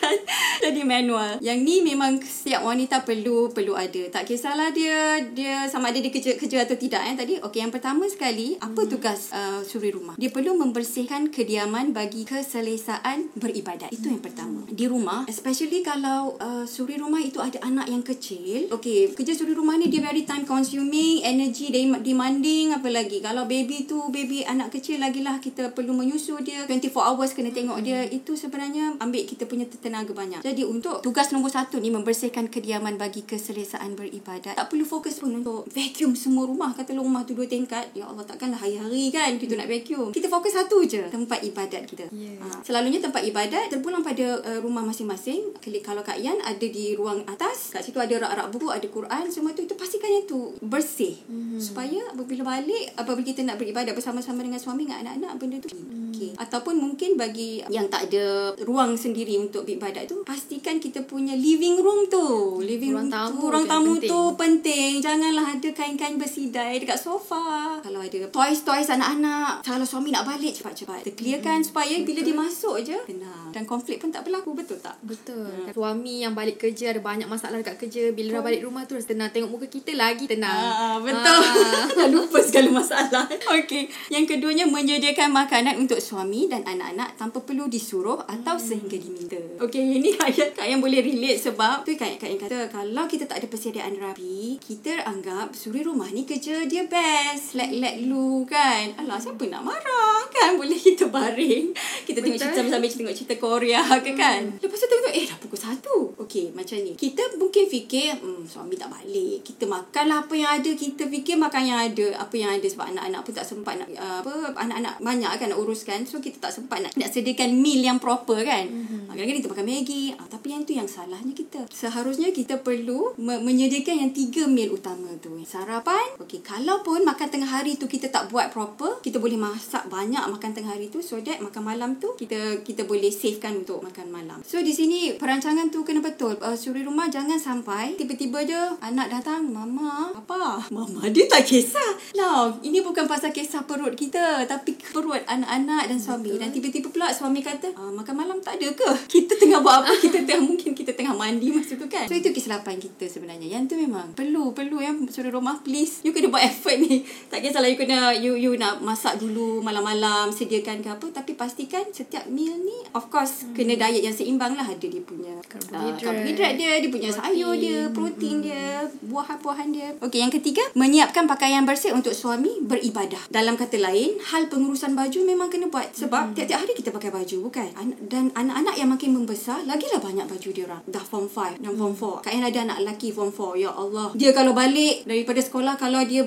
twistkan 0.00 0.16
Jadi 0.64 0.80
manual. 0.84 1.40
Yang 1.40 1.58
ni 1.60 1.76
memang 1.84 2.20
Setiap 2.20 2.64
wanita 2.64 3.04
perlu 3.04 3.52
Perlu 3.52 3.76
ada. 3.76 4.02
Tak 4.12 4.24
kisahlah 4.28 4.72
dia 4.72 5.20
Dia 5.32 5.68
sama 5.68 5.92
ada 5.92 6.00
dia 6.00 6.12
kerja, 6.12 6.36
kerja 6.36 6.64
atau 6.64 6.76
tidak 6.76 7.00
eh, 7.04 7.16
Tadi 7.16 7.34
Okay 7.40 7.60
yang 7.64 7.72
pertama 7.72 8.08
sekali 8.08 8.56
Apa 8.60 8.84
hmm. 8.84 8.90
tugas 8.90 9.32
uh, 9.32 9.60
Suri 9.64 9.92
rumah? 9.92 10.16
Dia 10.16 10.32
perlu 10.32 10.56
membersihkan 10.56 11.28
Kediaman 11.32 11.92
bagi 11.92 12.24
keselesaan 12.24 13.32
Beribadat. 13.36 13.92
Itu 13.92 14.12
yang 14.12 14.22
pertama. 14.24 14.64
Di 14.68 14.84
rumah 14.88 15.24
Especially 15.28 15.84
kalau 15.84 16.36
uh, 16.40 16.64
Suri 16.64 16.96
rumah 17.00 17.20
itu 17.20 17.40
ada 17.40 17.60
anak 17.64 17.88
yang 17.88 18.04
kecil 18.04 18.68
Okay 18.72 19.12
Kerja 19.12 19.36
suri 19.36 19.52
rumah 19.56 19.76
ni 19.76 19.88
Dia 19.88 20.04
very 20.04 20.24
time 20.24 20.44
consuming 20.44 21.24
Energy 21.24 21.72
demanding 22.04 22.76
Apa 22.76 22.88
lagi. 22.92 23.20
Kalau 23.24 23.48
baby 23.48 23.88
tu 23.88 24.12
Baby 24.12 24.44
anak 24.44 24.72
kecil 24.72 25.00
lagi 25.00 25.24
lah 25.24 25.40
Kita 25.40 25.72
perlu 25.72 25.96
menyusu 25.96 26.40
dia 26.44 26.64
24 26.68 26.90
24 26.92 27.08
hours 27.16 27.30
kena 27.32 27.50
tengok 27.54 27.78
hmm. 27.80 27.86
dia. 27.86 28.00
Itu 28.06 28.36
sebenarnya 28.36 28.98
ambil 29.00 29.22
kita 29.24 29.48
punya 29.48 29.64
tenaga 29.66 29.89
banyak. 29.92 30.40
Jadi 30.42 30.62
untuk 30.66 31.02
tugas 31.02 31.30
nombor 31.34 31.50
satu 31.50 31.78
ni 31.82 31.90
membersihkan 31.90 32.48
kediaman 32.48 32.96
bagi 32.96 33.26
keselesaan 33.26 33.94
beribadat. 33.94 34.54
Tak 34.54 34.66
perlu 34.70 34.86
fokus 34.86 35.18
pun 35.18 35.34
untuk 35.34 35.66
vacuum 35.70 36.14
semua 36.14 36.46
rumah. 36.46 36.72
Kata 36.72 36.94
rumah 36.96 37.26
tu 37.26 37.34
dua 37.34 37.46
tingkat. 37.46 37.90
Ya 37.94 38.06
Allah 38.06 38.22
takkanlah 38.22 38.58
hari-hari 38.58 39.10
kan 39.10 39.36
kita 39.36 39.58
nak 39.58 39.66
vacuum. 39.66 40.10
Kita 40.14 40.30
fokus 40.30 40.54
satu 40.54 40.82
je 40.86 41.02
tempat 41.10 41.42
ibadat 41.42 41.86
kita. 41.86 42.06
Yeah. 42.10 42.38
Ha. 42.42 42.62
Selalunya 42.62 43.00
tempat 43.02 43.22
ibadat 43.26 43.70
terpulang 43.70 44.02
pada 44.02 44.40
uh, 44.42 44.58
rumah 44.62 44.84
masing-masing. 44.86 45.54
Kalau 45.60 46.02
Kak 46.04 46.18
Yan 46.20 46.38
ada 46.42 46.66
di 46.66 46.94
ruang 46.94 47.24
atas. 47.26 47.72
Kat 47.72 47.82
situ 47.82 47.98
ada 47.98 48.12
rak-rak 48.20 48.48
buku, 48.52 48.68
ada 48.68 48.86
Quran. 48.86 49.24
Semua 49.30 49.54
tu 49.56 49.64
itu 49.64 49.74
pastikan 49.74 50.10
yang 50.10 50.26
tu 50.26 50.54
bersih. 50.60 51.18
Mm-hmm. 51.26 51.60
Supaya 51.60 52.00
apabila 52.12 52.42
balik 52.56 52.94
apabila 52.94 53.24
kita 53.26 53.40
nak 53.46 53.56
beribadat 53.58 53.92
bersama-sama 53.96 54.44
dengan 54.44 54.60
suami 54.62 54.86
dengan 54.86 55.06
anak-anak 55.06 55.32
benda 55.40 55.56
tu. 55.62 55.68
Mm. 55.74 56.09
Okay. 56.20 56.32
Ataupun 56.36 56.76
mungkin 56.76 57.16
bagi 57.16 57.64
yang 57.72 57.88
tak 57.88 58.12
ada 58.12 58.52
ruang 58.64 58.94
sendiri 58.94 59.40
untuk 59.40 59.64
beribadat 59.64 60.04
tu 60.04 60.20
pastikan 60.22 60.76
kita 60.76 61.04
punya 61.08 61.32
living 61.32 61.80
room 61.80 62.06
tu 62.12 62.60
living 62.60 62.92
Ruang 62.92 63.08
room 63.08 63.16
tamu 63.16 63.40
tu 63.40 63.46
ruang 63.48 63.66
tamu 63.66 63.92
penting. 63.96 64.10
tu 64.12 64.20
penting 64.36 64.90
janganlah 65.00 65.46
ada 65.56 65.68
kain-kain 65.72 66.20
bersidai 66.20 66.76
dekat 66.76 67.00
sofa 67.00 67.80
kalau 67.80 68.04
ada 68.04 68.28
toys-toys 68.28 68.92
anak-anak 68.92 69.64
kalau 69.64 69.88
suami 69.88 70.12
nak 70.12 70.28
balik 70.28 70.52
cepat-cepat 70.52 71.02
kita 71.08 71.12
clearkan 71.16 71.64
supaya 71.64 71.94
bila 72.04 72.20
dia 72.20 72.36
masuk 72.36 72.76
je 72.84 72.98
tenang 73.08 73.48
dan 73.56 73.64
konflik 73.64 73.96
pun 73.96 74.12
tak 74.12 74.28
berlaku 74.28 74.52
betul 74.52 74.76
tak 74.76 75.00
Betul. 75.00 75.72
Suami 75.72 76.20
yang 76.20 76.36
balik 76.36 76.60
kerja 76.60 76.92
ada 76.92 77.00
banyak 77.00 77.24
masalah 77.24 77.58
dekat 77.62 77.80
kerja. 77.80 78.12
Bila 78.12 78.40
dah 78.40 78.42
balik 78.44 78.62
rumah 78.66 78.84
tu 78.84 78.94
rasa 78.94 79.10
tenang. 79.10 79.32
Tengok 79.32 79.50
muka 79.50 79.66
kita 79.66 79.96
lagi 79.96 80.28
tenang. 80.28 80.52
Ah, 80.52 80.96
betul. 81.00 81.40
Ah. 81.40 82.06
Lupa 82.12 82.38
segala 82.44 82.68
masalah. 82.70 83.24
Okey. 83.58 83.88
Yang 84.12 84.36
keduanya 84.36 84.68
menyediakan 84.68 85.32
makanan 85.32 85.80
untuk 85.80 86.02
suami 86.10 86.50
dan 86.50 86.66
anak-anak 86.66 87.14
tanpa 87.14 87.38
perlu 87.40 87.70
disuruh 87.70 88.26
atau 88.26 88.58
Hmm. 88.58 88.66
sehingga 88.66 88.98
diminta. 88.98 89.38
Okey, 89.62 89.78
ini 90.02 90.18
Kak 90.18 90.58
Kak 90.58 90.66
yang 90.66 90.82
boleh 90.82 90.98
relate 90.98 91.38
sebab 91.38 91.86
tu 91.86 91.94
Kak 91.94 92.18
Kak 92.18 92.26
yang 92.26 92.40
kata 92.40 92.66
kalau 92.66 93.06
kita 93.06 93.30
tak 93.30 93.38
ada 93.38 93.46
persediaan 93.46 93.94
rapi, 93.94 94.58
kita 94.58 95.06
anggap 95.06 95.54
suri 95.54 95.86
rumah 95.86 96.10
ni 96.10 96.26
kerja 96.26 96.66
dia 96.66 96.82
best. 96.84 97.54
Let-let 97.54 98.02
lu 98.02 98.42
kan. 98.44 98.98
Alah, 98.98 99.22
siapa 99.22 99.46
nak 99.46 99.62
marah 99.62 100.26
kan? 100.34 100.58
Boleh 100.58 100.74
kita 100.76 101.06
baring. 101.06 101.70
Kita 102.06 102.18
tengok 102.22 102.38
cerita 102.38 102.60
sambil 102.64 102.90
tengok 102.90 103.16
cerita 103.16 103.34
Korea 103.36 103.82
ke 104.04 104.12
kan. 104.16 104.40
Lepas 104.58 104.78
tu 104.80 104.86
tengok 104.88 105.12
eh 105.12 105.24
dah 105.28 105.36
pukul 105.38 105.60
1. 105.60 106.22
Okey, 106.26 106.44
macam 106.56 106.76
ni. 106.80 106.92
Kita 106.96 107.22
mungkin 107.36 107.64
fikir 107.66 108.18
hmm, 108.18 108.42
suami 108.46 108.74
tak 108.74 108.90
balik. 108.90 109.44
Kita 109.44 109.64
makanlah 109.68 110.26
apa 110.26 110.34
yang 110.34 110.50
ada. 110.60 110.70
Kita 110.72 111.06
fikir 111.06 111.36
makan 111.36 111.62
yang 111.64 111.80
ada. 111.80 112.06
Apa 112.22 112.34
yang 112.36 112.50
ada 112.54 112.66
sebab 112.66 112.90
anak-anak 112.90 113.20
pun 113.22 113.32
tak 113.36 113.46
sempat 113.46 113.74
nak 113.78 113.88
uh, 113.96 114.18
apa 114.24 114.32
anak-anak 114.56 114.94
banyak 115.00 115.30
kan 115.36 115.46
nak 115.52 115.58
uruskan. 115.60 115.98
So 116.08 116.18
kita 116.18 116.40
tak 116.40 116.52
sempat 116.56 116.82
nak 116.82 116.92
nak 116.96 117.08
sediakan 117.12 117.56
meal 117.56 117.84
yang 117.84 117.98
proper 118.00 118.42
kan. 118.42 118.66
Mm-hmm. 118.66 119.10
Kadang-kadang 119.10 119.40
kita 119.42 119.50
makan 119.52 119.66
Maggi. 119.70 120.04
Ah, 120.16 120.26
tapi 120.26 120.46
yang 120.54 120.62
tu 120.64 120.72
yang 120.72 120.88
salahnya 120.88 121.32
kita. 121.36 121.68
Seharusnya 121.70 122.32
kita 122.32 122.60
perlu 122.60 123.14
me- 123.20 123.42
menyediakan 123.42 124.08
yang 124.08 124.10
tiga 124.16 124.48
meal 124.48 124.74
utama 124.74 125.12
tu. 125.20 125.36
Sarapan. 125.44 126.16
Okey, 126.20 126.40
kalau 126.40 126.80
pun 126.80 127.02
makan 127.02 127.28
tengah 127.28 127.50
hari 127.50 127.76
tu 127.76 127.90
kita 127.90 128.08
tak 128.08 128.30
buat 128.30 128.52
proper, 128.54 129.02
kita 129.02 129.18
boleh 129.18 129.36
masak 129.36 129.86
banyak 129.90 130.22
makan 130.30 130.50
tengah 130.54 130.72
hari 130.76 130.88
tu 130.88 131.02
so 131.02 131.18
that 131.20 131.42
makan 131.42 131.62
malam 131.66 131.90
tu 132.00 132.16
kita 132.16 132.64
kita 132.64 132.88
boleh 132.88 133.12
savekan 133.12 133.60
untuk 133.60 133.84
makan 133.84 134.08
malam. 134.08 134.38
So 134.42 134.58
di 134.64 134.72
sini 134.72 135.14
perancangan 135.20 135.68
tu 135.68 135.84
kena 135.84 136.00
betul. 136.00 136.40
Uh, 136.40 136.56
suri 136.56 136.82
rumah 136.82 137.06
jangan 137.12 137.36
sampai 137.36 137.94
tiba-tiba 138.00 138.42
je 138.42 138.60
anak 138.80 139.12
datang, 139.12 139.44
"Mama, 139.46 140.16
apa?" 140.16 140.58
Mama 140.76 141.06
dia 141.12 141.28
tak 141.28 141.44
kisah. 141.44 142.16
Lah, 142.16 142.56
ini 142.64 142.80
bukan 142.80 143.04
pasal 143.04 143.30
kisah 143.30 143.68
perut 143.68 143.92
kita, 143.92 144.48
tapi 144.48 144.74
perut 144.90 145.20
anak-anak 145.28 145.92
dan 145.92 145.98
suami. 146.00 146.34
Dan 146.40 146.48
tiba-tiba 146.50 146.88
pula 146.88 147.12
suami 147.12 147.44
kata, 147.44 147.76
ah, 147.76 147.92
"Makan 147.92 148.14
malam 148.16 148.38
tak 148.40 148.56
ada 148.56 148.72
ke?" 148.72 148.90
Kita 149.20 149.36
tengah 149.36 149.60
buat 149.60 149.84
apa? 149.84 149.92
Kita 150.00 150.24
tengah 150.24 150.42
mungkin 150.42 150.72
kita 150.72 150.96
tengah 150.96 151.12
mandi 151.12 151.52
masa 151.52 151.76
tu 151.76 151.86
kan. 151.90 152.08
So 152.08 152.16
itu 152.16 152.32
kesilapan 152.32 152.80
kita 152.80 153.04
sebenarnya. 153.04 153.60
Yang 153.60 153.74
tu 153.74 153.74
memang 153.76 154.16
perlu 154.16 154.56
perlu 154.56 154.80
yang 154.80 155.04
suri 155.12 155.28
rumah 155.28 155.60
please. 155.60 156.00
You 156.00 156.16
kena 156.16 156.32
buat 156.32 156.40
effort 156.40 156.80
ni. 156.80 157.04
Tak 157.30 157.44
kisahlah 157.44 157.68
you 157.70 157.78
kena 157.78 158.10
you 158.16 158.34
you 158.34 158.56
nak 158.56 158.82
masak 158.82 159.20
dulu 159.20 159.60
malam-malam 159.60 160.32
sediakan 160.32 160.82
ke 160.82 160.88
apa 160.90 161.06
tapi 161.12 161.36
pastikan 161.36 161.79
setiap 161.88 162.24
meal 162.28 162.54
ni 162.60 162.84
of 162.92 163.08
course 163.08 163.48
hmm. 163.48 163.54
kena 163.56 163.74
diet 163.80 164.02
yang 164.04 164.14
seimbang 164.14 164.52
lah 164.54 164.66
ada 164.66 164.86
dia 164.86 165.02
punya 165.02 165.32
Karbohidrat. 165.48 165.96
uh, 165.96 166.00
karbohidrat 166.00 166.52
dia 166.60 166.70
dia 166.82 166.90
punya 166.92 167.10
Protein. 167.10 167.32
sayur 167.32 167.52
dia 167.56 167.78
protein 167.90 168.36
hmm. 168.40 168.44
dia 168.44 168.64
buah-buahan 169.08 169.68
dia 169.72 169.88
okey 170.02 170.18
yang 170.20 170.32
ketiga 170.32 170.62
menyiapkan 170.74 171.24
pakaian 171.30 171.62
bersih 171.62 171.94
untuk 171.94 172.12
suami 172.12 172.60
beribadah 172.60 173.20
dalam 173.30 173.54
kata 173.54 173.78
lain 173.78 174.18
hal 174.34 174.50
pengurusan 174.50 174.92
baju 174.98 175.18
memang 175.22 175.48
kena 175.48 175.70
buat 175.70 175.94
sebab 175.94 176.30
hmm. 176.30 176.34
tiap-tiap 176.34 176.60
hari 176.66 176.72
kita 176.74 176.90
pakai 176.90 177.10
baju 177.14 177.36
bukan 177.46 177.68
An- 177.78 177.98
dan 178.10 178.34
anak-anak 178.34 178.74
yang 178.74 178.90
makin 178.90 179.10
membesar 179.14 179.62
lagilah 179.64 180.02
banyak 180.02 180.26
baju 180.26 180.48
dia 180.50 180.64
orang 180.66 180.82
dah 180.90 181.04
form 181.06 181.30
5 181.30 181.62
dan 181.62 181.72
form 181.78 181.94
4 181.94 182.24
Kak 182.26 182.32
Yan 182.34 182.44
ada 182.46 182.58
anak 182.66 182.78
lelaki 182.82 183.08
form 183.14 183.30
4 183.30 183.62
ya 183.62 183.70
Allah 183.70 184.08
dia 184.18 184.30
kalau 184.34 184.50
balik 184.50 185.06
daripada 185.06 185.38
sekolah 185.38 185.78
kalau 185.78 186.02
dia 186.02 186.26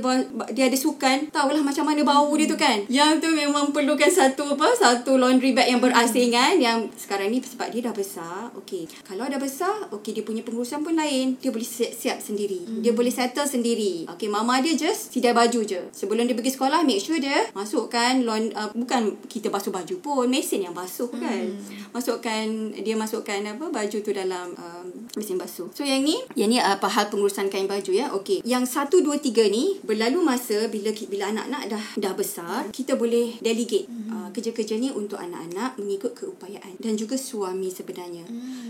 dia 0.56 0.72
ada 0.72 0.78
sukan 0.80 1.28
tahulah 1.28 1.60
macam 1.60 1.84
mana 1.84 2.02
bau 2.08 2.32
dia 2.40 2.48
tu 2.48 2.56
kan 2.56 2.80
yang 2.88 3.20
tu 3.20 3.28
memang 3.36 3.76
perlukan 3.76 4.08
satu 4.08 4.56
apa 4.56 4.72
satu 4.78 5.20
laundry 5.20 5.43
bag 5.52 5.68
yang 5.68 5.84
berasingan 5.84 6.64
yang 6.64 6.88
sekarang 6.96 7.28
ni 7.28 7.44
sebab 7.44 7.68
dia 7.68 7.84
dah 7.84 7.92
besar 7.92 8.48
okey. 8.64 8.88
Kalau 9.04 9.28
dah 9.28 9.42
besar 9.42 9.92
okey 9.92 10.16
dia 10.16 10.24
punya 10.24 10.40
pengurusan 10.48 10.80
pun 10.80 10.96
lain. 10.96 11.36
Dia 11.44 11.52
boleh 11.52 11.68
siap-siap 11.68 12.24
sendiri. 12.24 12.64
Dia 12.80 12.96
boleh 12.96 13.12
settle 13.12 13.44
sendiri. 13.44 14.08
Okey 14.16 14.32
mama 14.32 14.64
dia 14.64 14.78
just 14.80 15.12
sidai 15.12 15.36
baju 15.36 15.60
je. 15.68 15.84
Sebelum 15.92 16.24
dia 16.24 16.38
pergi 16.38 16.56
sekolah 16.56 16.88
make 16.88 17.04
sure 17.04 17.20
dia 17.20 17.52
masukkan 17.52 18.24
laun, 18.24 18.56
uh, 18.56 18.72
bukan 18.72 19.20
kita 19.28 19.52
basuh 19.52 19.74
baju 19.74 19.96
pun 20.00 20.32
mesin 20.32 20.64
yang 20.64 20.78
basuh 20.78 21.12
kan. 21.12 21.52
Masukkan 21.92 22.46
dia 22.80 22.96
masukkan 22.96 23.42
apa 23.44 23.66
baju 23.68 23.98
tu 24.00 24.12
dalam 24.16 24.56
um, 24.56 24.86
mesin 25.20 25.36
basuh. 25.36 25.68
So 25.76 25.84
yang 25.84 26.06
ni 26.06 26.22
yang 26.40 26.54
ni 26.54 26.62
apa 26.62 26.88
hal 26.88 27.12
pengurusan 27.12 27.52
kain 27.52 27.68
baju 27.68 27.92
ya. 27.92 28.14
Okey 28.16 28.46
yang 28.46 28.64
satu 28.70 29.02
dua 29.02 29.18
tiga 29.18 29.44
ni 29.50 29.82
berlalu 29.82 30.22
masa 30.22 30.70
bila 30.70 30.94
bila 30.94 31.34
anak-anak 31.34 31.64
dah 31.74 31.86
dah 31.98 32.14
besar 32.14 32.70
kita 32.70 32.94
boleh 32.94 33.42
delegate 33.42 33.90
uh, 34.14 34.30
kerja-kerja 34.30 34.78
ni 34.78 34.94
untuk 34.94 35.18
anak-anak 35.34 35.82
mengikut 35.82 36.14
keupayaan 36.14 36.78
dan 36.78 36.94
juga 36.94 37.18
suami 37.18 37.74
sebenarnya. 37.74 38.22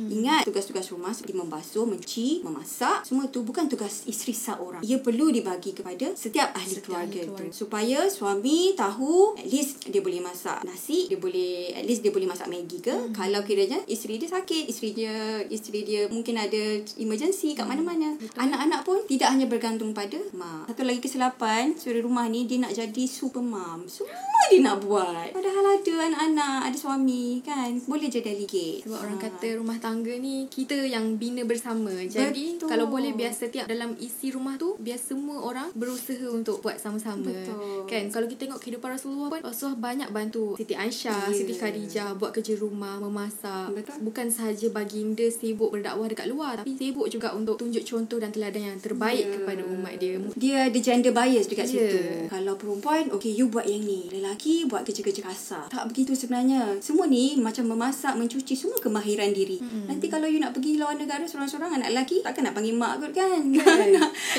Ingat 0.07 0.47
tugas-tugas 0.47 0.87
rumah 0.89 1.11
seperti 1.11 1.35
membasuh 1.35 1.83
mencuci 1.83 2.27
memasak 2.41 3.03
semua 3.03 3.27
tu 3.27 3.43
bukan 3.43 3.67
tugas 3.67 4.07
isteri 4.07 4.31
seorang. 4.31 4.79
Ia 4.79 5.03
perlu 5.03 5.27
dibagi 5.27 5.75
kepada 5.75 6.15
setiap 6.15 6.55
ahli 6.55 6.71
Setiap 6.71 6.87
keluarga, 6.87 7.19
ahli 7.19 7.27
keluarga. 7.27 7.51
tu. 7.51 7.55
supaya 7.67 7.99
suami 8.07 8.71
tahu 8.73 9.35
at 9.35 9.47
least 9.47 9.83
dia 9.91 9.99
boleh 9.99 10.23
masak 10.23 10.63
nasi 10.63 11.11
dia 11.11 11.19
boleh 11.19 11.75
at 11.75 11.83
least 11.83 11.99
dia 11.99 12.11
boleh 12.15 12.27
masak 12.29 12.47
Maggi 12.47 12.79
ke. 12.79 12.93
Hmm. 12.93 13.11
kalau 13.11 13.41
kiranya 13.41 13.81
isteri 13.89 14.15
dia 14.15 14.29
sakit 14.29 14.69
isteri 14.69 14.93
dia 14.93 15.41
isteri 15.49 15.81
dia 15.83 16.05
mungkin 16.07 16.37
ada 16.37 16.63
emergency 16.95 17.57
kat 17.57 17.65
mana-mana. 17.65 18.15
Anak-anak 18.37 18.85
pun 18.85 19.01
tidak 19.09 19.33
hanya 19.33 19.49
bergantung 19.49 19.91
pada 19.91 20.15
mak. 20.31 20.69
Satu 20.69 20.85
lagi 20.85 21.01
kesilapan 21.01 21.73
suri 21.75 21.99
rumah 21.99 22.29
ni 22.29 22.45
dia 22.45 22.61
nak 22.61 22.71
jadi 22.71 23.03
super 23.09 23.41
mom 23.41 23.89
semua 23.89 24.13
dia 24.47 24.61
nak 24.61 24.85
buat. 24.85 25.33
Padahal 25.33 25.65
ada 25.81 25.93
anak-anak 26.05 26.52
ada 26.61 26.75
suami 26.75 27.41
kan 27.41 27.73
boleh 27.83 28.07
je 28.07 28.19
delegate 28.19 28.83
Sebab 28.83 28.99
orang 28.99 29.15
Ha. 29.15 29.23
kata 29.23 29.47
rumah 29.55 29.77
tangga 29.77 30.13
ni 30.13 30.45
kita 30.47 30.75
yang 30.77 31.15
bina 31.15 31.41
bersama. 31.43 31.89
Jadi 32.03 32.57
Betul. 32.57 32.67
kalau 32.67 32.85
boleh 32.87 33.11
biar 33.11 33.31
setiap 33.31 33.65
dalam 33.65 33.95
isi 33.97 34.29
rumah 34.29 34.53
tu 34.55 34.75
biar 34.77 34.97
semua 34.97 35.41
orang 35.41 35.71
berusaha 35.73 36.27
untuk 36.27 36.59
buat 36.59 36.75
sama-sama. 36.75 37.25
Betul. 37.25 37.85
Kan 37.85 38.03
kalau 38.09 38.27
kita 38.27 38.45
tengok 38.45 38.59
kehidupan 38.59 38.89
Rasulullah 38.91 39.29
pun 39.29 39.39
Rasulullah 39.41 39.79
banyak 39.79 40.09
bantu 40.09 40.53
Siti 40.53 40.75
Aisyah, 40.75 41.23
Ya. 41.23 41.33
Siti 41.33 41.53
Khadijah 41.53 42.09
buat 42.13 42.29
kerja 42.31 42.53
rumah, 42.55 42.99
memasak. 42.99 43.71
Betul. 43.71 43.95
Bukan 44.03 44.27
sahaja 44.27 44.67
baginda 44.69 45.23
sibuk 45.25 45.71
berdakwah 45.71 46.05
dekat 46.05 46.27
luar 46.27 46.53
tapi 46.55 46.73
sibuk 46.73 47.07
juga 47.07 47.31
untuk 47.31 47.55
tunjuk 47.55 47.81
contoh 47.81 48.17
dan 48.17 48.29
teladan 48.29 48.63
yang 48.67 48.77
terbaik 48.77 49.23
Ya. 49.23 49.31
kepada 49.33 49.61
umat 49.65 49.93
dia. 49.95 50.19
Dia 50.35 50.57
ada 50.67 50.79
gender 50.79 51.11
bias 51.11 51.47
dekat 51.47 51.65
Ya. 51.65 51.87
situ. 51.87 51.97
Kalau 52.27 52.53
perempuan, 52.53 53.07
okay 53.09 53.31
you 53.31 53.47
buat 53.47 53.63
yang 53.63 53.81
ni. 53.81 54.11
Lelaki 54.11 54.65
buat 54.65 54.83
kerja-kerja 54.83 55.23
kasar. 55.23 55.65
Tak 55.67 55.87
begitu 55.87 56.11
sebenarnya. 56.11 56.42
Semua 56.83 57.05
ni 57.07 57.39
macam 57.39 57.69
memasak, 57.71 58.13
mencuci, 58.19 58.53
semua 58.57 58.77
kemahiran 58.81 59.31
diri. 59.31 59.61
Mm-mm. 59.61 59.87
Nanti 59.87 60.11
kalau 60.11 60.27
you 60.27 60.41
nak 60.41 60.51
pergi 60.51 60.75
luar 60.75 60.99
negara 60.99 61.23
seorang-seorang 61.23 61.79
anak 61.79 61.89
lelaki, 61.95 62.19
takkan 62.19 62.49
nak 62.49 62.55
panggil 62.57 62.75
mak 62.75 62.99
kot 62.99 63.11
kan? 63.15 63.41
Kan. 63.55 63.87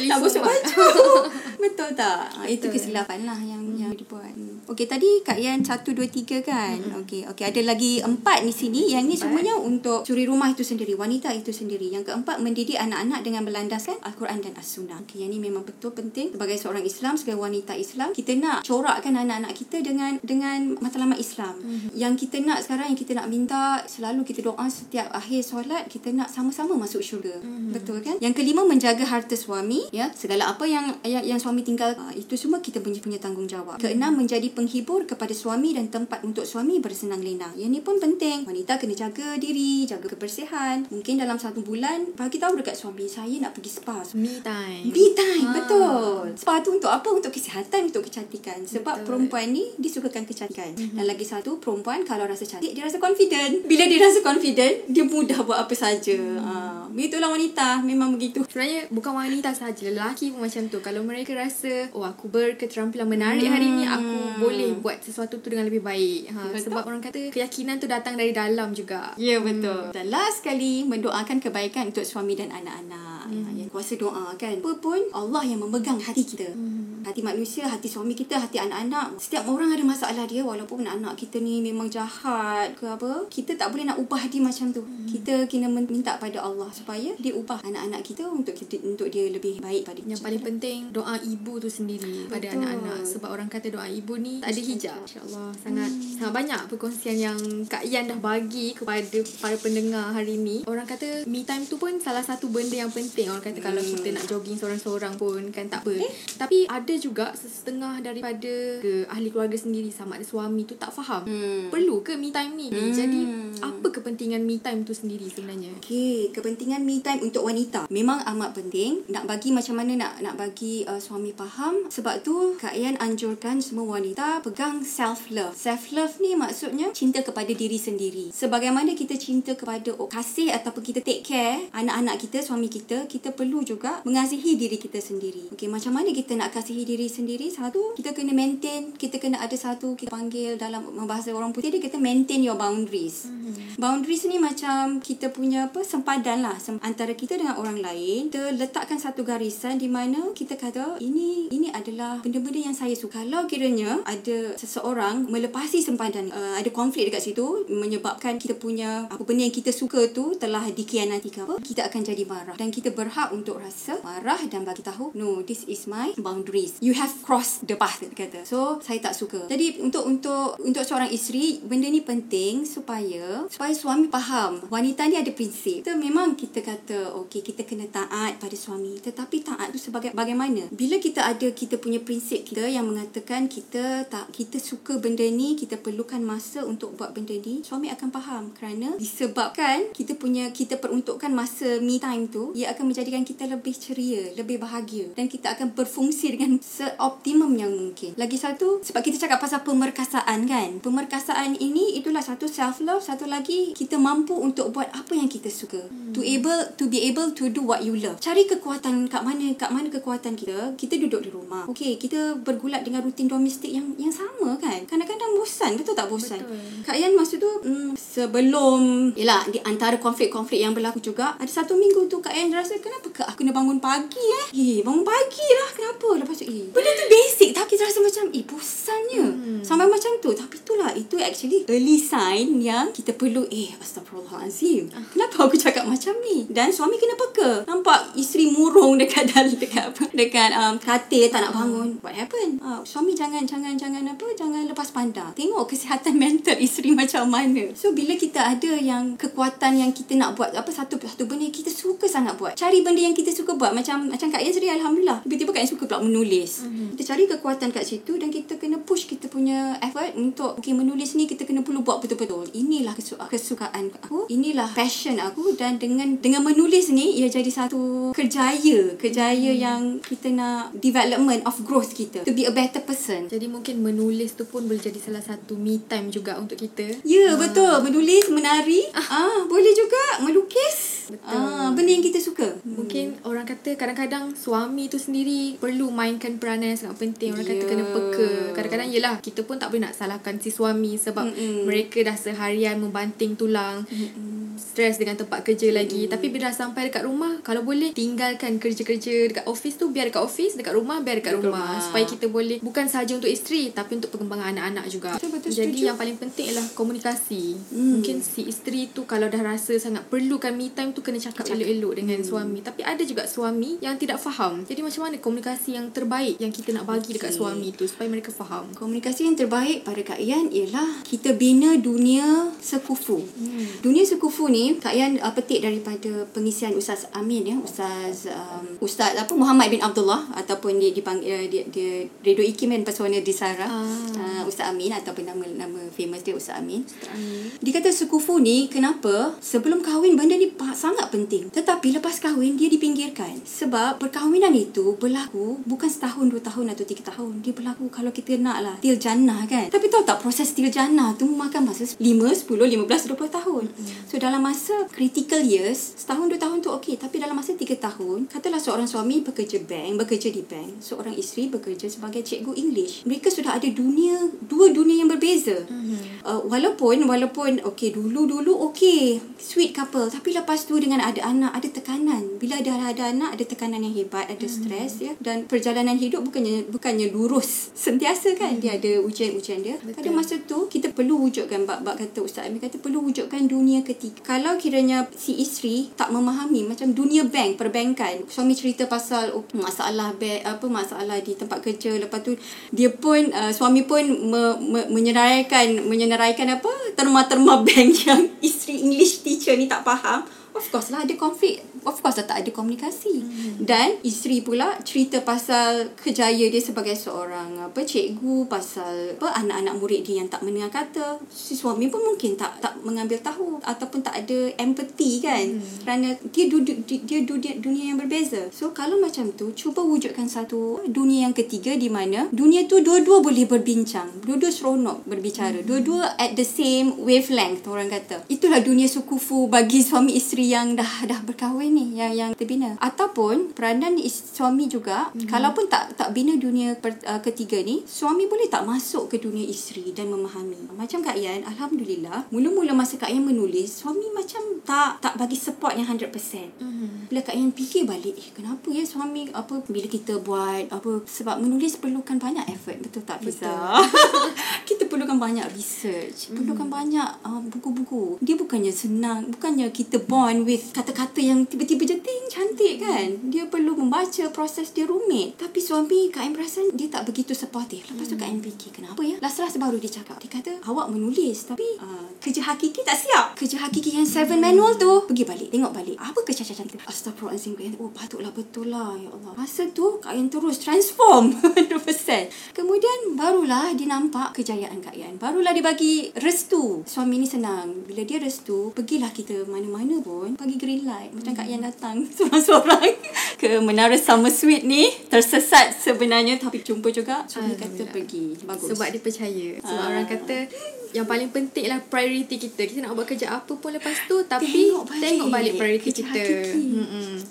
nak, 0.08 0.18
gosok 0.20 0.44
baju. 0.44 0.86
Betul 1.64 1.88
tak? 1.96 2.44
Itu 2.44 2.68
Betul. 2.68 2.76
kesilapan 2.76 3.24
lah 3.24 3.38
yang 3.40 3.62
yang 3.74 3.92
dibuat. 3.96 4.32
Okey, 4.64 4.88
tadi 4.88 5.20
Kak 5.20 5.36
Yan 5.36 5.60
satu, 5.60 5.92
dua, 5.92 6.08
tiga 6.08 6.40
kan? 6.40 6.80
Okey, 7.04 7.28
okey. 7.28 7.44
Ada 7.44 7.60
lagi 7.64 8.00
empat 8.00 8.44
di 8.44 8.52
sini. 8.52 8.92
Yang 8.92 9.04
ni 9.04 9.14
semuanya 9.20 9.54
untuk 9.60 10.08
suri 10.08 10.24
rumah 10.24 10.48
itu 10.48 10.64
sendiri. 10.64 10.96
Wanita 10.96 11.32
itu 11.36 11.52
sendiri. 11.52 11.92
Yang 11.92 12.12
keempat, 12.12 12.40
mendidik 12.40 12.80
anak-anak 12.80 13.20
dengan 13.20 13.44
berlandaskan 13.44 14.00
Al-Quran 14.00 14.40
dan 14.40 14.56
As-Sunnah. 14.56 15.04
Okey, 15.04 15.24
yang 15.24 15.30
ni 15.32 15.38
memang 15.40 15.68
betul 15.68 15.92
penting. 15.92 16.32
Sebagai 16.32 16.56
seorang 16.56 16.84
Islam, 16.84 17.20
sebagai 17.20 17.40
wanita 17.44 17.76
Islam, 17.76 18.16
kita 18.16 18.32
nak 18.40 18.64
corakkan 18.64 19.12
anak-anak 19.20 19.52
kita 19.52 19.84
dengan 19.84 20.16
dengan 20.24 20.80
matlamat 20.80 21.20
Islam. 21.20 21.60
Yang 21.94 22.26
kita 22.26 22.42
nak 22.42 22.58
sekarang, 22.66 22.92
yang 22.92 22.98
kita 22.98 23.12
nak 23.14 23.26
minta, 23.30 23.80
selalu 23.86 24.26
kita 24.26 24.42
doa 24.42 24.66
setiap 24.66 25.08
akhir 25.14 25.40
solat, 25.46 25.86
kita 25.86 26.10
nak 26.10 26.28
sama-sama 26.28 26.74
masuk 26.74 27.00
syurga. 27.00 27.38
Betul 27.70 28.02
kan? 28.02 28.18
Yang 28.18 28.42
kelima, 28.42 28.66
menjaga 28.66 29.06
harta 29.06 29.38
suami. 29.38 29.86
Ya, 29.94 30.10
segala 30.12 30.50
apa 30.50 30.66
yang 30.66 30.98
yang, 31.06 31.22
yang 31.22 31.38
suami 31.38 31.62
tinggal, 31.62 31.94
ah, 31.94 32.10
itu 32.12 32.34
semua 32.34 32.58
kita 32.58 32.82
punya, 32.82 32.98
punya 32.98 33.18
tanggungjawab. 33.22 33.78
Keenam, 33.78 34.18
menjadi 34.18 34.50
penghibur 34.50 35.06
kepada 35.06 35.30
suami 35.30 35.74
dan 35.74 35.86
tempat 35.88 36.26
untuk 36.26 36.42
suami 36.44 36.82
bersenang 36.82 37.22
lenang. 37.22 37.54
Yang 37.54 37.70
ni 37.70 37.80
pun 37.80 37.96
penting. 38.02 38.42
Wanita 38.44 38.82
kena 38.82 38.94
jaga 38.98 39.38
diri, 39.38 39.86
jaga 39.86 40.10
kebersihan. 40.10 40.82
Mungkin 40.90 41.22
dalam 41.22 41.38
satu 41.38 41.62
bulan, 41.62 42.10
bagi 42.18 42.42
tahu 42.42 42.58
dekat 42.58 42.74
suami, 42.74 43.06
saya 43.06 43.38
nak 43.38 43.54
pergi 43.54 43.70
spa. 43.70 44.02
Me 44.18 44.42
time. 44.42 44.90
Me 44.90 45.04
time, 45.14 45.46
Ah. 45.46 45.54
betul. 45.54 46.24
Spa 46.34 46.58
tu 46.64 46.74
untuk 46.74 46.90
apa? 46.90 47.06
Untuk 47.06 47.30
kesihatan, 47.30 47.92
untuk 47.92 48.02
kecantikan. 48.08 48.64
Sebab 48.64 49.02
Betul. 49.02 49.06
perempuan 49.06 49.46
ni, 49.52 49.70
dia 49.76 49.90
sukakan 49.92 50.24
kecantikan. 50.24 50.72
Mm-hmm. 50.74 50.96
Dan 50.96 51.04
lagi 51.04 51.22
satu, 51.22 51.60
perempuan 51.60 51.83
kalau 51.84 52.24
rasa 52.24 52.48
cantik, 52.48 52.72
dia 52.72 52.88
rasa 52.88 52.96
confident. 52.96 53.68
Bila 53.68 53.84
dia 53.84 54.00
rasa 54.00 54.24
confident, 54.24 54.88
dia 54.88 55.04
mudah 55.04 55.44
buat 55.44 55.68
apa 55.68 55.74
saja. 55.76 56.16
Mm. 56.16 56.40
Ha, 56.40 56.52
begitulah 56.88 57.28
wanita, 57.28 57.84
memang 57.84 58.16
begitu. 58.16 58.40
Sebenarnya 58.48 58.88
bukan 58.88 59.12
wanita 59.12 59.52
saja, 59.52 59.84
lelaki 59.92 60.32
pun 60.32 60.48
macam 60.48 60.62
tu. 60.72 60.78
Kalau 60.80 61.04
mereka 61.04 61.36
rasa 61.36 61.92
oh 61.92 62.08
aku 62.08 62.32
berketerampilan 62.32 63.04
menarik 63.04 63.44
hari 63.44 63.68
ni 63.68 63.84
aku 63.84 64.40
boleh 64.40 64.72
buat 64.80 65.04
sesuatu 65.04 65.38
tu 65.44 65.52
dengan 65.52 65.68
lebih 65.68 65.84
baik. 65.84 66.32
Ha, 66.32 66.56
sebab 66.56 66.88
orang 66.88 67.04
kata 67.04 67.28
keyakinan 67.28 67.76
tu 67.76 67.86
datang 67.86 68.16
dari 68.16 68.32
dalam 68.32 68.72
juga. 68.72 69.12
Ya 69.20 69.36
yeah, 69.36 69.38
betul. 69.44 69.92
Dan 69.92 70.08
last 70.08 70.40
sekali 70.40 70.88
mendoakan 70.88 71.44
kebaikan 71.44 71.92
untuk 71.92 72.08
suami 72.08 72.32
dan 72.32 72.48
anak-anak. 72.48 73.13
Hmm. 73.28 73.54
Ya, 73.56 73.66
kuasa 73.70 73.94
doa 73.96 74.34
kan. 74.36 74.58
Apa 74.58 74.72
pun 74.80 75.00
Allah 75.12 75.42
yang 75.44 75.60
memegang 75.62 76.00
hati 76.00 76.24
kita. 76.24 76.50
Hmm. 76.52 77.04
Hati 77.04 77.20
manusia, 77.20 77.68
hati 77.68 77.88
suami 77.88 78.16
kita, 78.16 78.40
hati 78.40 78.56
anak-anak. 78.56 79.20
Setiap 79.20 79.44
orang 79.48 79.72
ada 79.72 79.84
masalah 79.84 80.24
dia 80.24 80.40
walaupun 80.40 80.88
anak 80.88 81.20
kita 81.20 81.36
ni 81.40 81.60
memang 81.60 81.92
jahat 81.92 82.72
ke 82.80 82.88
apa. 82.88 83.28
Kita 83.28 83.56
tak 83.60 83.72
boleh 83.72 83.84
nak 83.88 84.00
ubah 84.00 84.24
dia 84.28 84.40
macam 84.40 84.72
tu. 84.72 84.80
Hmm. 84.80 85.08
Kita 85.08 85.44
kena 85.48 85.68
minta 85.68 86.16
pada 86.16 86.40
Allah 86.40 86.68
supaya 86.72 87.12
dia 87.20 87.32
ubah 87.36 87.60
anak-anak 87.60 88.00
kita 88.00 88.24
untuk 88.28 88.56
kita, 88.56 88.80
untuk 88.84 89.12
dia 89.12 89.28
lebih 89.28 89.60
baik 89.60 89.84
pada 89.84 90.00
Yang 90.04 90.20
paling 90.24 90.42
penting 90.42 90.78
doa 90.92 91.16
ibu 91.20 91.60
tu 91.60 91.68
sendiri 91.68 92.26
pada 92.28 92.48
Betul. 92.48 92.60
anak-anak 92.60 93.00
sebab 93.04 93.28
orang 93.30 93.48
kata 93.48 93.68
doa 93.72 93.86
ibu 93.88 94.16
ni 94.16 94.40
tak 94.40 94.52
ada 94.52 94.62
hijab. 94.64 94.98
Insya-Allah 95.04 95.48
sangat 95.60 95.90
hmm. 95.90 96.12
sangat 96.18 96.32
banyak 96.32 96.60
perkongsian 96.72 97.16
yang 97.20 97.38
Kak 97.68 97.84
Ian 97.86 98.10
dah 98.10 98.18
bagi 98.18 98.74
kepada 98.74 99.18
para 99.40 99.56
pendengar 99.60 100.12
hari 100.12 100.40
ni. 100.40 100.66
Orang 100.66 100.88
kata 100.88 101.28
me 101.28 101.44
time 101.46 101.64
tu 101.68 101.76
pun 101.76 101.96
salah 102.00 102.24
satu 102.24 102.50
benda 102.50 102.74
yang 102.74 102.92
penting. 102.92 103.13
Orang 103.22 103.42
kata 103.42 103.62
hmm. 103.62 103.66
kalau 103.70 103.82
kita 103.82 104.08
nak 104.10 104.24
jogging 104.26 104.56
seorang-seorang 104.58 105.14
pun 105.14 105.42
kan 105.54 105.70
tak 105.70 105.86
apa. 105.86 105.94
Eh? 105.94 106.10
Tapi 106.34 106.66
ada 106.66 106.94
juga 106.98 107.30
setengah 107.38 108.02
daripada 108.02 108.82
ke 108.82 109.06
ahli 109.06 109.28
keluarga 109.30 109.54
sendiri 109.54 109.94
sama 109.94 110.18
ada 110.18 110.26
suami 110.26 110.66
tu 110.66 110.74
tak 110.74 110.90
faham. 110.90 111.22
Hmm. 111.22 111.70
Perlu 111.70 112.02
ke 112.02 112.18
me 112.18 112.34
time 112.34 112.58
ni? 112.58 112.68
Hmm. 112.74 112.90
Jadi 112.90 113.20
apa 113.62 113.86
kepentingan 113.94 114.42
me 114.42 114.58
time 114.58 114.82
tu 114.82 114.90
sendiri 114.90 115.30
sebenarnya? 115.30 115.70
Okey, 115.78 116.34
kepentingan 116.34 116.82
me 116.82 116.98
time 116.98 117.22
untuk 117.22 117.46
wanita 117.46 117.86
memang 117.94 118.26
amat 118.34 118.58
penting. 118.58 119.06
Nak 119.06 119.30
bagi 119.30 119.54
macam 119.54 119.78
mana 119.78 119.92
nak 119.94 120.12
nak 120.18 120.34
bagi 120.34 120.82
uh, 120.88 120.98
suami 120.98 121.30
faham. 121.30 121.86
Sebab 121.86 122.26
tu 122.26 122.58
Kak 122.58 122.74
Ian 122.74 122.98
anjurkan 122.98 123.62
semua 123.62 124.00
wanita 124.00 124.42
pegang 124.42 124.82
self 124.82 125.30
love. 125.30 125.54
Self 125.54 125.94
love 125.94 126.18
ni 126.18 126.34
maksudnya 126.34 126.90
cinta 126.96 127.20
kepada 127.20 127.52
diri 127.52 127.76
sendiri. 127.76 128.32
Sebagaimana 128.32 128.96
kita 128.96 129.14
cinta 129.20 129.52
kepada 129.52 129.92
oh, 130.00 130.08
kasih 130.08 130.50
ataupun 130.50 130.82
kita 130.82 131.00
take 131.04 131.22
care 131.26 131.68
anak-anak 131.76 132.16
kita, 132.18 132.40
suami 132.40 132.66
kita, 132.72 133.03
kita 133.06 133.32
perlu 133.32 133.64
juga 133.64 134.00
mengasihi 134.02 134.56
diri 134.56 134.76
kita 134.80 134.98
sendiri. 134.98 135.52
Okey, 135.54 135.68
macam 135.68 135.96
mana 135.96 136.10
kita 136.10 136.34
nak 136.34 136.54
kasihi 136.54 136.86
diri 136.88 137.06
sendiri? 137.10 137.52
Satu, 137.52 137.94
kita 137.98 138.16
kena 138.16 138.32
maintain, 138.32 138.94
kita 138.96 139.20
kena 139.20 139.42
ada 139.42 139.54
satu 139.54 139.92
kita 139.98 140.08
panggil 140.08 140.56
dalam 140.56 140.84
bahasa 141.04 141.34
orang 141.36 141.52
putih 141.52 141.68
dia 141.74 141.82
kita 141.82 142.00
maintain 142.00 142.40
your 142.40 142.56
boundaries. 142.56 143.28
Mm-hmm. 143.28 143.76
Boundaries 143.76 144.24
ni 144.30 144.38
macam 144.40 145.02
kita 145.02 145.28
punya 145.28 145.68
apa 145.68 145.82
sempadan 145.84 146.46
lah 146.46 146.56
antara 146.80 147.12
kita 147.12 147.36
dengan 147.36 147.58
orang 147.58 147.82
lain. 147.82 148.30
Kita 148.30 148.54
letakkan 148.54 148.96
satu 148.96 149.26
garisan 149.26 149.76
di 149.76 149.90
mana 149.90 150.32
kita 150.32 150.54
kata 150.54 151.02
ini 151.02 151.50
ini 151.50 151.68
adalah 151.74 152.22
benda-benda 152.22 152.70
yang 152.70 152.76
saya 152.76 152.94
suka. 152.94 153.26
Kalau 153.26 153.44
kiranya 153.50 154.00
ada 154.06 154.54
seseorang 154.56 155.26
melepasi 155.26 155.82
sempadan, 155.82 156.30
uh, 156.30 156.54
ada 156.56 156.70
konflik 156.70 157.10
dekat 157.10 157.30
situ 157.30 157.66
menyebabkan 157.68 158.38
kita 158.38 158.54
punya 158.54 159.10
apa 159.10 159.22
benda 159.26 159.44
yang 159.44 159.54
kita 159.54 159.74
suka 159.74 160.08
tu 160.14 160.38
telah 160.38 160.64
dikhianati 160.70 161.28
ke 161.28 161.42
apa, 161.42 161.58
kita 161.60 161.90
akan 161.90 162.00
jadi 162.06 162.24
marah 162.24 162.56
dan 162.56 162.70
kita 162.70 162.93
berhak 162.94 163.34
untuk 163.34 163.60
rasa 163.60 163.98
marah 164.00 164.40
dan 164.46 164.62
bagi 164.62 164.86
tahu 164.86 165.10
no 165.18 165.42
this 165.42 165.66
is 165.66 165.84
my 165.90 166.14
boundaries. 166.16 166.78
You 166.78 166.94
have 166.96 167.12
crossed 167.26 167.66
the 167.66 167.74
path 167.74 168.00
kata. 168.14 168.46
So 168.46 168.78
saya 168.80 169.02
tak 169.02 169.18
suka. 169.18 169.50
Jadi 169.50 169.82
untuk 169.82 170.06
untuk 170.06 170.56
untuk 170.62 170.84
seorang 170.86 171.10
isteri 171.10 171.60
benda 171.60 171.90
ni 171.90 172.00
penting 172.00 172.64
supaya 172.64 173.46
supaya 173.50 173.74
suami 173.74 174.08
faham 174.08 174.64
wanita 174.70 175.04
ni 175.10 175.18
ada 175.18 175.32
prinsip. 175.34 175.84
Kita 175.84 175.98
memang 175.98 176.38
kita 176.38 176.62
kata 176.62 177.18
okey 177.26 177.42
kita 177.42 177.66
kena 177.66 177.90
taat 177.90 178.38
pada 178.38 178.56
suami 178.56 178.96
tetapi 179.02 179.42
taat 179.44 179.74
tu 179.74 179.78
sebagai 179.82 180.14
bagaimana? 180.14 180.70
Bila 180.70 180.96
kita 181.02 181.26
ada 181.26 181.50
kita 181.50 181.76
punya 181.76 182.00
prinsip 182.00 182.46
kita 182.46 182.64
yang 182.70 182.86
mengatakan 182.86 183.50
kita 183.50 184.06
tak 184.06 184.30
kita 184.30 184.62
suka 184.62 184.96
benda 185.02 185.24
ni 185.26 185.58
kita 185.58 185.80
perlukan 185.80 186.20
masa 186.22 186.62
untuk 186.62 186.94
buat 186.94 187.12
benda 187.12 187.34
ni 187.34 187.64
suami 187.66 187.90
akan 187.90 188.08
faham 188.14 188.44
kerana 188.54 188.94
disebabkan 188.96 189.90
kita 189.92 190.14
punya 190.14 190.50
kita 190.54 190.78
peruntukkan 190.78 191.32
masa 191.32 191.80
me 191.80 191.98
time 191.98 192.28
tu 192.28 192.52
ia 192.52 192.70
akan 192.72 192.83
menjadikan 192.86 193.24
kita 193.24 193.48
lebih 193.48 193.74
ceria 193.74 194.34
lebih 194.36 194.60
bahagia 194.60 195.10
dan 195.16 195.26
kita 195.26 195.56
akan 195.56 195.72
berfungsi 195.72 196.36
dengan 196.36 196.60
seoptimum 196.60 197.52
yang 197.56 197.72
mungkin. 197.72 198.14
Lagi 198.14 198.36
satu 198.36 198.84
sebab 198.84 199.00
kita 199.00 199.26
cakap 199.26 199.40
pasal 199.40 199.64
pemerkasaan 199.64 200.46
kan? 200.46 200.78
Pemerkasaan 200.80 201.56
ini 201.58 201.98
itulah 201.98 202.20
satu 202.20 202.46
self 202.46 202.80
love 202.84 203.02
satu 203.02 203.26
lagi 203.28 203.74
kita 203.74 203.96
mampu 203.96 204.36
untuk 204.36 204.70
buat 204.70 204.90
apa 204.92 205.12
yang 205.16 205.26
kita 205.30 205.48
suka. 205.50 205.80
Hmm. 205.84 206.14
to 206.14 206.22
able 206.22 206.60
to 206.78 206.86
be 206.86 207.10
able 207.10 207.34
to 207.34 207.50
do 207.50 207.64
what 207.64 207.82
you 207.82 207.98
love. 207.98 208.20
Cari 208.22 208.46
kekuatan 208.46 209.10
kat 209.10 209.22
mana 209.26 209.50
kat 209.58 209.70
mana 209.74 209.90
kekuatan 209.90 210.38
kita 210.38 210.78
kita 210.78 211.00
duduk 211.00 211.26
di 211.26 211.30
rumah. 211.32 211.66
Okey 211.70 211.98
kita 211.98 212.38
bergulat 212.38 212.86
dengan 212.86 213.02
rutin 213.02 213.26
domestik 213.26 213.72
yang 213.74 213.94
yang 213.98 214.12
sama 214.14 214.54
kan? 214.60 214.86
Kadang-kadang 214.86 215.34
bosan 215.38 215.74
betul 215.74 215.94
tak 215.96 216.06
bosan? 216.06 216.40
Betul. 216.40 216.84
Kak 216.84 216.96
Yan 217.00 217.12
masa 217.16 217.40
tu 217.40 217.50
mm, 217.64 217.96
sebelum 217.96 219.10
yalah 219.16 219.42
di 219.48 219.58
antara 219.64 219.96
konflik-konflik 219.98 220.60
yang 220.60 220.76
berlaku 220.76 221.00
juga 221.00 221.34
ada 221.40 221.50
satu 221.50 221.74
minggu 221.74 222.06
tu 222.06 222.20
Kak 222.22 222.34
Yan 222.34 222.52
rasa 222.64 222.80
kenapa 222.80 223.08
Kak 223.12 223.28
aku 223.28 223.44
kena 223.44 223.52
bangun 223.52 223.76
pagi 223.76 224.24
eh. 224.24 224.46
Eh 224.56 224.76
bangun 224.80 225.04
pagi 225.04 225.46
lah. 225.52 225.68
Kenapa? 225.76 226.08
Lepas 226.16 226.40
tu 226.40 226.48
eh. 226.48 226.64
Benda 226.72 226.90
tu 226.96 227.04
basic 227.12 227.52
tapi 227.52 227.76
kita 227.76 227.84
rasa 227.84 228.00
macam 228.00 228.24
eh 228.32 228.44
bosannya. 228.48 229.24
Hmm. 229.28 229.60
sampai 229.60 229.84
macam 229.84 230.16
tu. 230.24 230.32
Tapi 230.32 230.56
itulah 230.56 230.90
itu 230.96 231.20
actually 231.20 231.68
early 231.68 232.00
sign 232.00 232.64
yang 232.64 232.88
kita 232.96 233.12
perlu 233.12 233.44
eh 233.52 233.76
astagfirullahalazim. 233.76 234.88
Ah. 234.96 235.04
kenapa 235.12 235.44
aku 235.44 235.60
cakap 235.60 235.84
macam 235.84 236.16
ni? 236.24 236.48
Dan 236.48 236.72
suami 236.72 236.96
kena 236.96 237.20
peka. 237.20 237.68
Nampak 237.68 238.16
isteri 238.16 238.48
murung 238.48 238.96
dekat 238.96 239.28
dalam 239.28 239.52
dekat 239.62 239.92
apa 239.92 240.02
dekat 240.16 240.50
um, 240.56 240.80
katil 240.80 241.28
tak 241.28 241.44
nak 241.44 241.52
bangun. 241.52 242.00
What 242.00 242.16
happened 242.16 242.64
uh, 242.64 242.80
suami 242.80 243.12
jangan 243.12 243.44
jangan 243.44 243.76
jangan 243.76 244.08
apa 244.08 244.24
jangan 244.32 244.64
lepas 244.64 244.88
pandang. 244.88 245.36
Tengok 245.36 245.68
kesihatan 245.68 246.16
mental 246.24 246.56
isteri 246.56 246.96
macam 246.96 247.28
mana. 247.28 247.76
So 247.76 247.92
bila 247.92 248.16
kita 248.16 248.40
ada 248.56 248.72
yang 248.80 249.20
kekuatan 249.20 249.76
yang 249.76 249.92
kita 249.92 250.16
nak 250.16 250.32
buat 250.32 250.56
apa 250.56 250.72
satu 250.72 250.96
satu 250.96 251.28
benda 251.28 251.44
kita 251.52 251.68
suka 251.68 252.08
sangat 252.08 252.40
buat 252.40 252.53
cari 252.54 252.82
benda 252.82 253.00
yang 253.02 253.14
kita 253.14 253.30
suka 253.30 253.54
buat 253.54 253.74
macam 253.76 254.10
macam 254.10 254.28
Kak 254.30 254.42
Yan 254.42 254.54
sendiri 254.54 254.74
Alhamdulillah 254.78 255.22
tiba-tiba 255.26 255.50
Kak 255.54 255.60
Yan 255.66 255.70
suka 255.70 255.84
pula 255.86 256.00
menulis 256.02 256.64
mm-hmm. 256.64 256.88
kita 256.96 257.02
cari 257.14 257.22
kekuatan 257.28 257.68
kat 257.70 257.84
situ 257.84 258.12
dan 258.16 258.28
kita 258.30 258.58
kena 258.58 258.78
push 258.82 259.06
kita 259.06 259.26
punya 259.28 259.76
effort 259.82 260.14
untuk 260.16 260.58
okay, 260.58 260.72
menulis 260.72 261.14
ni 261.18 261.28
kita 261.28 261.44
kena 261.44 261.62
perlu 261.62 261.82
buat 261.84 262.00
betul-betul 262.00 262.50
inilah 262.54 262.94
kesukaan 263.28 263.92
aku 264.00 264.26
inilah 264.32 264.70
passion 264.72 265.20
aku 265.20 265.54
dan 265.58 265.76
dengan 265.78 266.18
dengan 266.18 266.42
menulis 266.42 266.90
ni 266.90 267.18
ia 267.20 267.28
jadi 267.28 267.50
satu 267.50 268.10
kerjaya 268.16 268.96
kerjaya 268.98 269.50
mm-hmm. 269.52 269.64
yang 269.64 269.80
kita 270.02 270.30
nak 270.32 270.74
development 270.78 271.44
of 271.44 271.54
growth 271.66 271.92
kita 271.92 272.22
to 272.24 272.32
be 272.32 272.46
a 272.46 272.52
better 272.54 272.80
person 272.80 273.26
jadi 273.28 273.50
mungkin 273.50 273.82
menulis 273.82 274.38
tu 274.38 274.46
pun 274.46 274.64
boleh 274.64 274.80
jadi 274.80 274.98
salah 275.02 275.24
satu 275.24 275.58
me 275.58 275.82
time 275.82 276.08
juga 276.14 276.38
untuk 276.38 276.54
kita. 276.54 277.02
Ya, 277.02 277.34
ha. 277.34 277.38
betul. 277.40 277.74
Menulis, 277.82 278.30
menari, 278.30 278.86
ah. 278.94 279.10
ah 279.24 279.38
boleh 279.50 279.72
juga 279.74 280.22
melukis. 280.22 280.93
Betul. 281.12 281.36
Ah, 281.36 281.68
benda 281.74 281.90
yang 281.90 282.04
kita 282.04 282.20
suka. 282.22 282.48
Mungkin 282.64 283.20
hmm. 283.20 283.28
orang 283.28 283.44
kata 283.44 283.76
kadang-kadang 283.76 284.32
suami 284.32 284.88
tu 284.88 284.96
sendiri 284.96 285.60
perlu 285.60 285.92
mainkan 285.92 286.40
peranan 286.40 286.72
yang 286.72 286.80
sangat 286.80 287.02
penting. 287.02 287.34
Orang 287.34 287.44
yeah. 287.44 287.58
kata 287.60 287.64
kena 287.68 287.84
peka. 287.90 288.28
Kadang-kadang 288.56 288.88
yelah 288.88 289.14
kita 289.20 289.40
pun 289.44 289.60
tak 289.60 289.72
boleh 289.74 289.90
nak 289.90 289.94
salahkan 289.96 290.40
si 290.40 290.48
suami 290.48 290.96
sebab 290.96 291.28
Mm-mm. 291.28 291.68
mereka 291.68 292.00
dah 292.00 292.16
seharian 292.16 292.80
membanting 292.80 293.36
tulang. 293.36 293.84
Mm-mm 293.88 294.44
stres 294.58 294.98
dengan 294.98 295.18
tempat 295.18 295.42
kerja 295.42 295.70
hmm. 295.70 295.76
lagi 295.76 296.02
tapi 296.06 296.30
bila 296.30 296.50
dah 296.50 296.54
sampai 296.54 296.90
dekat 296.90 297.06
rumah 297.06 297.42
kalau 297.42 297.66
boleh 297.66 297.90
tinggalkan 297.94 298.60
kerja-kerja 298.60 299.30
dekat 299.30 299.46
office 299.48 299.80
tu 299.80 299.90
biar 299.90 300.10
dekat 300.10 300.22
office 300.22 300.54
dekat 300.54 300.74
rumah 300.74 301.02
biar 301.02 301.18
dekat, 301.18 301.38
dekat 301.38 301.50
rumah. 301.50 301.78
rumah 301.78 301.82
supaya 301.82 302.04
kita 302.06 302.26
boleh 302.30 302.58
bukan 302.62 302.86
sahaja 302.86 303.12
untuk 303.18 303.30
isteri 303.30 303.74
tapi 303.74 303.98
untuk 303.98 304.14
perkembangan 304.14 304.54
anak-anak 304.54 304.86
juga 304.90 305.10
betul, 305.18 305.30
betul, 305.34 305.50
jadi 305.50 305.70
setuju. 305.70 305.88
yang 305.90 305.96
paling 305.98 306.16
penting 306.18 306.44
ialah 306.52 306.66
komunikasi 306.76 307.44
hmm. 307.58 307.90
mungkin 307.98 308.16
si 308.22 308.42
isteri 308.46 308.90
tu 308.90 309.06
kalau 309.08 309.26
dah 309.26 309.42
rasa 309.42 309.74
sangat 309.78 310.06
perlukan 310.06 310.54
me 310.54 310.70
time 310.70 310.93
tu 310.94 311.02
kena 311.02 311.18
cakap, 311.18 311.50
elok-elok 311.50 311.92
dengan 311.98 312.18
hmm. 312.22 312.28
suami 312.28 312.58
tapi 312.62 312.86
ada 312.86 313.02
juga 313.02 313.26
suami 313.26 313.82
yang 313.82 313.98
tidak 313.98 314.22
faham 314.22 314.62
jadi 314.64 314.80
macam 314.80 315.10
mana 315.10 315.16
komunikasi 315.18 315.76
yang 315.76 315.90
terbaik 315.90 316.38
yang 316.38 316.54
kita 316.54 316.70
nak 316.72 316.86
bagi 316.86 317.12
dekat 317.12 317.34
suami 317.34 317.74
tu 317.74 317.84
supaya 317.84 318.06
mereka 318.06 318.30
faham 318.30 318.70
komunikasi 318.72 319.26
yang 319.26 319.36
terbaik 319.36 319.82
pada 319.82 320.00
Kak 320.00 320.20
Ian 320.22 320.48
ialah 320.54 321.02
kita 321.02 321.34
bina 321.34 321.74
dunia 321.76 322.54
sekufu 322.62 323.20
hmm. 323.20 323.82
dunia 323.82 324.06
sekufu 324.06 324.46
ni 324.48 324.78
Kak 324.78 324.94
Yan 324.94 325.18
uh, 325.18 325.34
petik 325.34 325.64
daripada 325.64 326.28
pengisian 326.30 326.76
Ustaz 326.78 327.10
Amin 327.10 327.42
ya 327.42 327.56
Ustaz 327.58 328.30
um, 328.30 328.78
Ustaz 328.78 329.18
apa 329.18 329.32
Muhammad 329.34 329.72
bin 329.72 329.82
Abdullah 329.82 330.30
ataupun 330.38 330.78
dia 330.78 330.94
dipanggil 330.94 331.28
uh, 331.28 331.46
dia 331.50 331.66
dia 331.68 332.06
Radio 332.22 332.44
Ikim 332.46 332.70
kan 332.70 332.82
pesona 332.86 333.18
di 333.18 333.34
Sarah 333.34 333.66
ah. 333.66 333.82
uh, 334.14 334.42
Ustaz 334.46 334.70
Amin 334.70 334.94
ataupun 334.94 335.26
nama 335.26 335.44
nama 335.50 335.80
famous 335.90 336.22
dia 336.22 336.36
Ustaz 336.36 336.60
Amin. 336.60 336.86
Amin. 337.10 337.50
Dia 337.58 337.72
kata 337.80 337.90
sekufu 337.90 338.38
ni 338.38 338.70
kenapa 338.70 339.34
sebelum 339.42 339.82
kahwin 339.82 340.14
benda 340.14 340.36
ni 340.38 340.52
sangat 340.84 341.06
penting 341.08 341.48
tetapi 341.48 341.96
lepas 341.96 342.20
kahwin 342.20 342.60
dia 342.60 342.68
dipinggirkan 342.68 343.40
sebab 343.42 343.96
perkahwinan 343.96 344.52
itu 344.52 345.00
berlaku 345.00 345.64
bukan 345.64 345.88
setahun 345.88 346.28
dua 346.28 346.44
tahun 346.44 346.76
atau 346.76 346.84
tiga 346.84 347.02
tahun 347.08 347.40
dia 347.40 347.56
berlaku 347.56 347.88
kalau 347.88 348.12
kita 348.12 348.36
nak 348.36 348.58
lah 348.60 348.76
til 348.84 349.00
jannah 349.00 349.48
kan 349.48 349.72
tapi 349.72 349.88
tahu 349.88 350.04
tak 350.04 350.20
proses 350.20 350.52
til 350.52 350.68
jannah 350.68 351.16
tu 351.16 351.24
makan 351.24 351.72
masa 351.72 351.88
lima 351.98 352.28
sepuluh 352.36 352.68
lima 352.68 352.84
belas 352.84 353.08
dua 353.08 353.16
puluh 353.16 353.32
tahun 353.32 353.64
mm-hmm. 353.72 354.04
so 354.06 354.20
dalam 354.20 354.44
masa 354.44 354.76
critical 354.92 355.40
years, 355.40 355.96
setahun 355.96 356.28
dua 356.28 356.36
tahun 356.36 356.60
tu 356.60 356.68
okey, 356.68 357.00
tapi 357.00 357.16
dalam 357.16 357.32
masa 357.32 357.56
tiga 357.56 357.72
tahun, 357.80 358.28
katalah 358.28 358.60
seorang 358.60 358.84
suami 358.84 359.24
bekerja 359.24 359.64
bank, 359.64 360.04
bekerja 360.04 360.28
di 360.28 360.44
bank, 360.44 360.84
seorang 360.84 361.16
isteri 361.16 361.48
bekerja 361.48 361.88
sebagai 361.88 362.20
cikgu 362.20 362.52
English. 362.52 363.08
Mereka 363.08 363.32
sudah 363.32 363.56
ada 363.56 363.68
dunia, 363.72 364.28
dua 364.44 364.68
dunia 364.68 365.00
yang 365.00 365.08
berbeza. 365.08 365.64
Mm-hmm. 365.64 366.24
Uh, 366.24 366.40
walaupun 366.44 367.08
walaupun 367.08 367.64
okey 367.72 367.96
dulu-dulu 367.96 368.68
okey, 368.72 369.20
sweet 369.40 369.72
couple, 369.72 370.12
tapi 370.12 370.36
lepas 370.36 370.60
tu 370.68 370.73
dengan 370.80 371.00
ada 371.02 371.20
anak, 371.26 371.52
ada 371.54 371.68
tekanan. 371.68 372.38
Bila 372.38 372.60
ada 372.60 372.76
ada 372.90 373.10
anak, 373.10 373.36
ada 373.38 373.44
tekanan 373.44 373.80
yang 373.82 373.94
hebat, 373.94 374.26
ada 374.26 374.36
mm-hmm. 374.36 374.56
stres 374.64 374.92
ya 375.02 375.12
dan 375.20 375.44
perjalanan 375.48 375.96
hidup 375.98 376.24
bukannya 376.26 376.68
bukannya 376.68 377.10
lurus 377.10 377.68
sentiasa 377.86 378.34
kan. 378.38 378.58
Mm-hmm. 378.58 378.62
Dia 378.62 378.72
ada 378.78 378.92
ujian-ujian 379.04 379.60
dia. 379.60 379.76
Betul. 379.80 379.96
Pada 380.00 380.08
masa 380.10 380.34
tu 380.42 380.58
kita 380.70 380.90
perlu 380.94 381.26
wujudkan 381.28 381.66
bab-bab 381.68 381.98
kata 381.98 382.24
Ustaz 382.24 382.46
Amir 382.46 382.62
kata 382.62 382.78
perlu 382.80 383.04
wujudkan 383.04 383.46
dunia 383.46 383.82
ketiga. 383.84 384.22
Kalau 384.24 384.56
kiranya 384.56 385.06
si 385.14 385.36
isteri 385.38 385.92
tak 385.94 386.10
memahami 386.14 386.66
macam 386.66 386.92
dunia 386.92 387.26
bank, 387.26 387.58
perbankan. 387.60 388.26
Suami 388.30 388.56
cerita 388.56 388.86
pasal 388.86 389.34
oh, 389.34 389.44
masalah 389.56 390.14
bank, 390.16 390.40
apa 390.44 390.66
masalah 390.66 391.18
di 391.20 391.34
tempat 391.36 391.60
kerja. 391.60 391.94
Lepas 391.96 392.20
tu 392.24 392.32
dia 392.70 392.88
pun 392.90 393.20
uh, 393.32 393.52
suami 393.52 393.84
pun 393.84 394.02
me, 394.04 394.42
me, 394.58 394.80
menyenaraikan 394.88 395.84
menyenaraikan 395.86 396.48
apa 396.50 396.70
terma-terma 396.94 397.60
bank 397.66 397.90
yang 398.06 398.22
isteri 398.40 398.80
English 398.84 399.24
teacher 399.24 399.54
ni 399.58 399.66
tak 399.66 399.82
faham. 399.84 400.24
Of 400.54 400.70
course 400.70 400.94
lah 400.94 401.02
ada 401.02 401.18
konflik 401.18 401.66
of 401.84 402.00
course 402.00 402.18
dah 402.18 402.26
tak 402.26 402.44
ada 402.44 402.50
komunikasi. 402.50 403.16
Hmm. 403.20 403.54
Dan 403.60 404.00
isteri 404.02 404.40
pula 404.40 404.80
cerita 404.82 405.20
pasal 405.20 405.92
kejaya 405.94 406.48
dia 406.48 406.60
sebagai 406.60 406.96
seorang 406.96 407.60
apa 407.60 407.84
cikgu 407.84 408.48
pasal 408.48 409.16
apa 409.20 409.44
anak-anak 409.44 409.74
murid 409.78 410.00
dia 410.02 410.24
yang 410.24 410.28
tak 410.32 410.42
mendengar 410.42 410.72
kata. 410.72 411.20
Si 411.28 411.54
suami 411.54 411.92
pun 411.92 412.00
mungkin 412.00 412.34
tak 412.34 412.58
tak 412.58 412.80
mengambil 412.82 413.20
tahu 413.20 413.60
ataupun 413.60 414.00
tak 414.00 414.24
ada 414.24 414.50
empathy 414.56 415.20
kan. 415.20 415.44
Hmm. 415.60 415.78
Kerana 415.84 416.08
dia 416.32 416.44
duduk 416.48 416.88
dia 416.88 417.20
duduk 417.22 417.60
dunia 417.60 417.94
yang 417.94 417.98
berbeza. 418.00 418.48
So 418.50 418.72
kalau 418.72 418.98
macam 418.98 419.30
tu 419.36 419.52
cuba 419.52 419.84
wujudkan 419.84 420.26
satu 420.26 420.82
dunia 420.88 421.28
yang 421.28 421.36
ketiga 421.36 421.76
di 421.76 421.92
mana 421.92 422.26
dunia 422.32 422.64
tu 422.64 422.80
dua-dua 422.80 423.20
boleh 423.20 423.44
berbincang. 423.44 424.24
Dua-dua 424.24 424.50
seronok 424.50 425.04
berbicara. 425.04 425.60
Hmm. 425.60 425.68
Dua-dua 425.68 426.16
at 426.16 426.32
the 426.34 426.46
same 426.46 426.96
wavelength 427.04 427.68
orang 427.68 427.92
kata. 427.92 428.24
Itulah 428.32 428.64
dunia 428.64 428.88
sukufu 428.88 429.46
bagi 429.52 429.84
suami 429.84 430.16
isteri 430.16 430.48
yang 430.48 430.78
dah 430.78 431.04
dah 431.04 431.20
berkahwin 431.26 431.73
ni 431.74 431.98
yang 431.98 432.14
yang 432.14 432.30
terbina. 432.38 432.78
Ataupun 432.78 433.50
peranan 433.50 433.98
is, 433.98 434.14
suami 434.14 434.70
juga. 434.70 435.10
Mm-hmm. 435.10 435.26
kalaupun 435.26 435.64
tak 435.66 435.98
tak 435.98 436.14
bina 436.14 436.38
dunia 436.38 436.78
per, 436.78 436.94
uh, 437.02 437.18
ketiga 437.18 437.58
ni 437.60 437.82
suami 437.82 438.30
boleh 438.30 438.46
tak 438.46 438.62
masuk 438.62 439.10
ke 439.10 439.18
dunia 439.18 439.42
isteri 439.42 439.90
dan 439.90 440.06
memahami? 440.06 440.70
Macam 440.78 441.02
Kak 441.02 441.18
Yan 441.18 441.42
alhamdulillah 441.42 442.30
mula-mula 442.30 442.76
masa 442.76 442.94
Kak 443.00 443.10
Yan 443.10 443.26
menulis 443.26 443.82
suami 443.82 444.06
macam 444.14 444.62
tak 444.62 445.02
tak 445.02 445.18
bagi 445.18 445.34
support 445.34 445.74
yang 445.74 445.90
100% 445.90 446.10
mm-hmm. 446.14 447.10
bila 447.10 447.20
Kak 447.26 447.34
Yan 447.34 447.50
fikir 447.50 447.88
balik 447.88 448.14
eh 448.14 448.28
kenapa 448.30 448.70
ya 448.70 448.86
suami 448.86 449.26
apa 449.34 449.64
bila 449.66 449.86
kita 449.90 450.22
buat 450.22 450.70
apa 450.70 451.02
sebab 451.08 451.42
menulis 451.42 451.80
perlukan 451.80 452.20
banyak 452.20 452.46
effort. 452.54 452.78
Betul 452.78 453.02
tak 453.02 453.18
Fiza? 453.24 453.50
Kita 454.68 454.88
perlukan 454.88 455.20
banyak 455.20 455.44
research 455.52 456.30
mm-hmm. 456.30 456.36
perlukan 456.38 456.68
banyak 456.70 457.08
uh, 457.26 457.40
buku-buku. 457.50 458.20
Dia 458.22 458.38
bukannya 458.38 458.72
senang 458.72 459.28
bukannya 459.32 459.68
kita 459.74 459.98
born 460.04 460.46
with 460.46 460.72
kata-kata 460.72 461.20
yang 461.20 461.44
tiba-tiba 461.64 461.84
je 461.88 461.96
ting 462.04 462.23
cantik 462.34 462.82
kan? 462.82 463.30
Dia 463.30 463.46
perlu 463.46 463.78
membaca 463.78 464.26
proses 464.34 464.74
dia 464.74 464.90
rumit. 464.90 465.38
Tapi 465.38 465.62
suami 465.62 466.10
Kak 466.10 466.26
Aim 466.26 466.34
perasan 466.34 466.74
dia 466.74 466.90
tak 466.90 467.06
begitu 467.06 467.30
supportive. 467.30 467.86
Lepas 467.86 468.10
tu 468.10 468.18
Kak 468.18 468.26
Aim 468.26 468.42
fikir 468.42 468.74
kenapa 468.74 468.98
ya? 469.06 469.14
Last 469.22 469.38
last 469.38 469.54
baru 469.62 469.78
dia 469.78 470.02
cakap. 470.02 470.18
Dia 470.18 470.30
kata 470.34 470.52
awak 470.66 470.90
menulis 470.90 471.46
tapi 471.46 471.78
uh, 471.78 472.10
kerja 472.18 472.42
hakiki 472.42 472.82
tak 472.82 472.98
siap. 472.98 473.38
Kerja 473.38 473.62
hakiki 473.62 473.94
yang 473.94 474.08
seven 474.08 474.42
manual 474.42 474.74
tu. 474.74 475.06
Pergi 475.06 475.22
balik 475.22 475.48
tengok 475.54 475.70
balik. 475.70 475.96
Apa 476.02 476.26
kecacacan 476.26 476.66
tu? 476.66 476.76
Astagfirullahaladzim 476.82 477.54
Kak 477.54 477.78
oh 477.78 477.90
patutlah 477.94 478.34
betul 478.34 478.74
lah 478.74 478.98
ya 478.98 479.14
Allah. 479.14 479.38
Masa 479.38 479.70
tu 479.70 480.02
Kak 480.02 480.18
Aim 480.18 480.26
terus 480.26 480.58
transform 480.58 481.30
100% 481.54 482.58
kemudian 482.58 483.14
barulah 483.14 483.70
dia 483.78 483.86
nampak 483.86 484.34
kejayaan 484.34 484.82
Kak 484.82 484.98
Aim 484.98 485.22
barulah 485.22 485.54
dia 485.54 485.62
bagi 485.62 486.10
restu. 486.18 486.82
Suami 486.82 487.22
ni 487.22 487.30
senang. 487.30 487.86
Bila 487.86 488.02
dia 488.02 488.18
restu 488.18 488.74
pergilah 488.74 489.14
kita 489.14 489.46
mana-mana 489.46 490.02
pun 490.02 490.34
bagi 490.34 490.58
green 490.58 490.82
light. 490.82 491.14
Macam 491.14 491.38
Kak 491.38 491.46
Yan 491.46 491.62
datang 491.62 491.84
datang 491.84 492.00
seorang-seorang 492.24 492.88
ke 493.40 493.60
Menara 493.60 493.96
Summer 494.00 494.32
Suite 494.32 494.64
ni 494.64 494.88
tersesat 495.12 495.76
sebenarnya. 495.76 496.40
Tapi 496.40 496.64
jumpa 496.64 496.88
juga 496.88 497.28
suami 497.28 497.54
kata 497.54 497.84
pergi. 497.92 498.40
Bagus. 498.48 498.72
Sebab 498.72 498.86
dia 498.88 499.00
percaya. 499.04 499.48
Sebab 499.60 499.84
uh. 499.84 499.90
orang 499.92 500.06
kata 500.08 500.48
yang 500.94 501.06
paling 501.10 501.34
penting 501.34 501.66
lah 501.66 501.82
priority 501.82 502.38
kita. 502.38 502.70
Kita 502.70 502.78
nak 502.86 502.94
buat 502.94 503.10
kerja 503.10 503.34
apa 503.34 503.52
pun 503.58 503.74
lepas 503.74 503.98
tu 504.06 504.22
tapi 504.30 504.46
tengok 504.46 504.86
balik, 504.86 505.02
tengok 505.02 505.28
balik 505.28 505.52
priority 505.58 505.90
kerja 505.90 506.02
kita. 506.06 506.22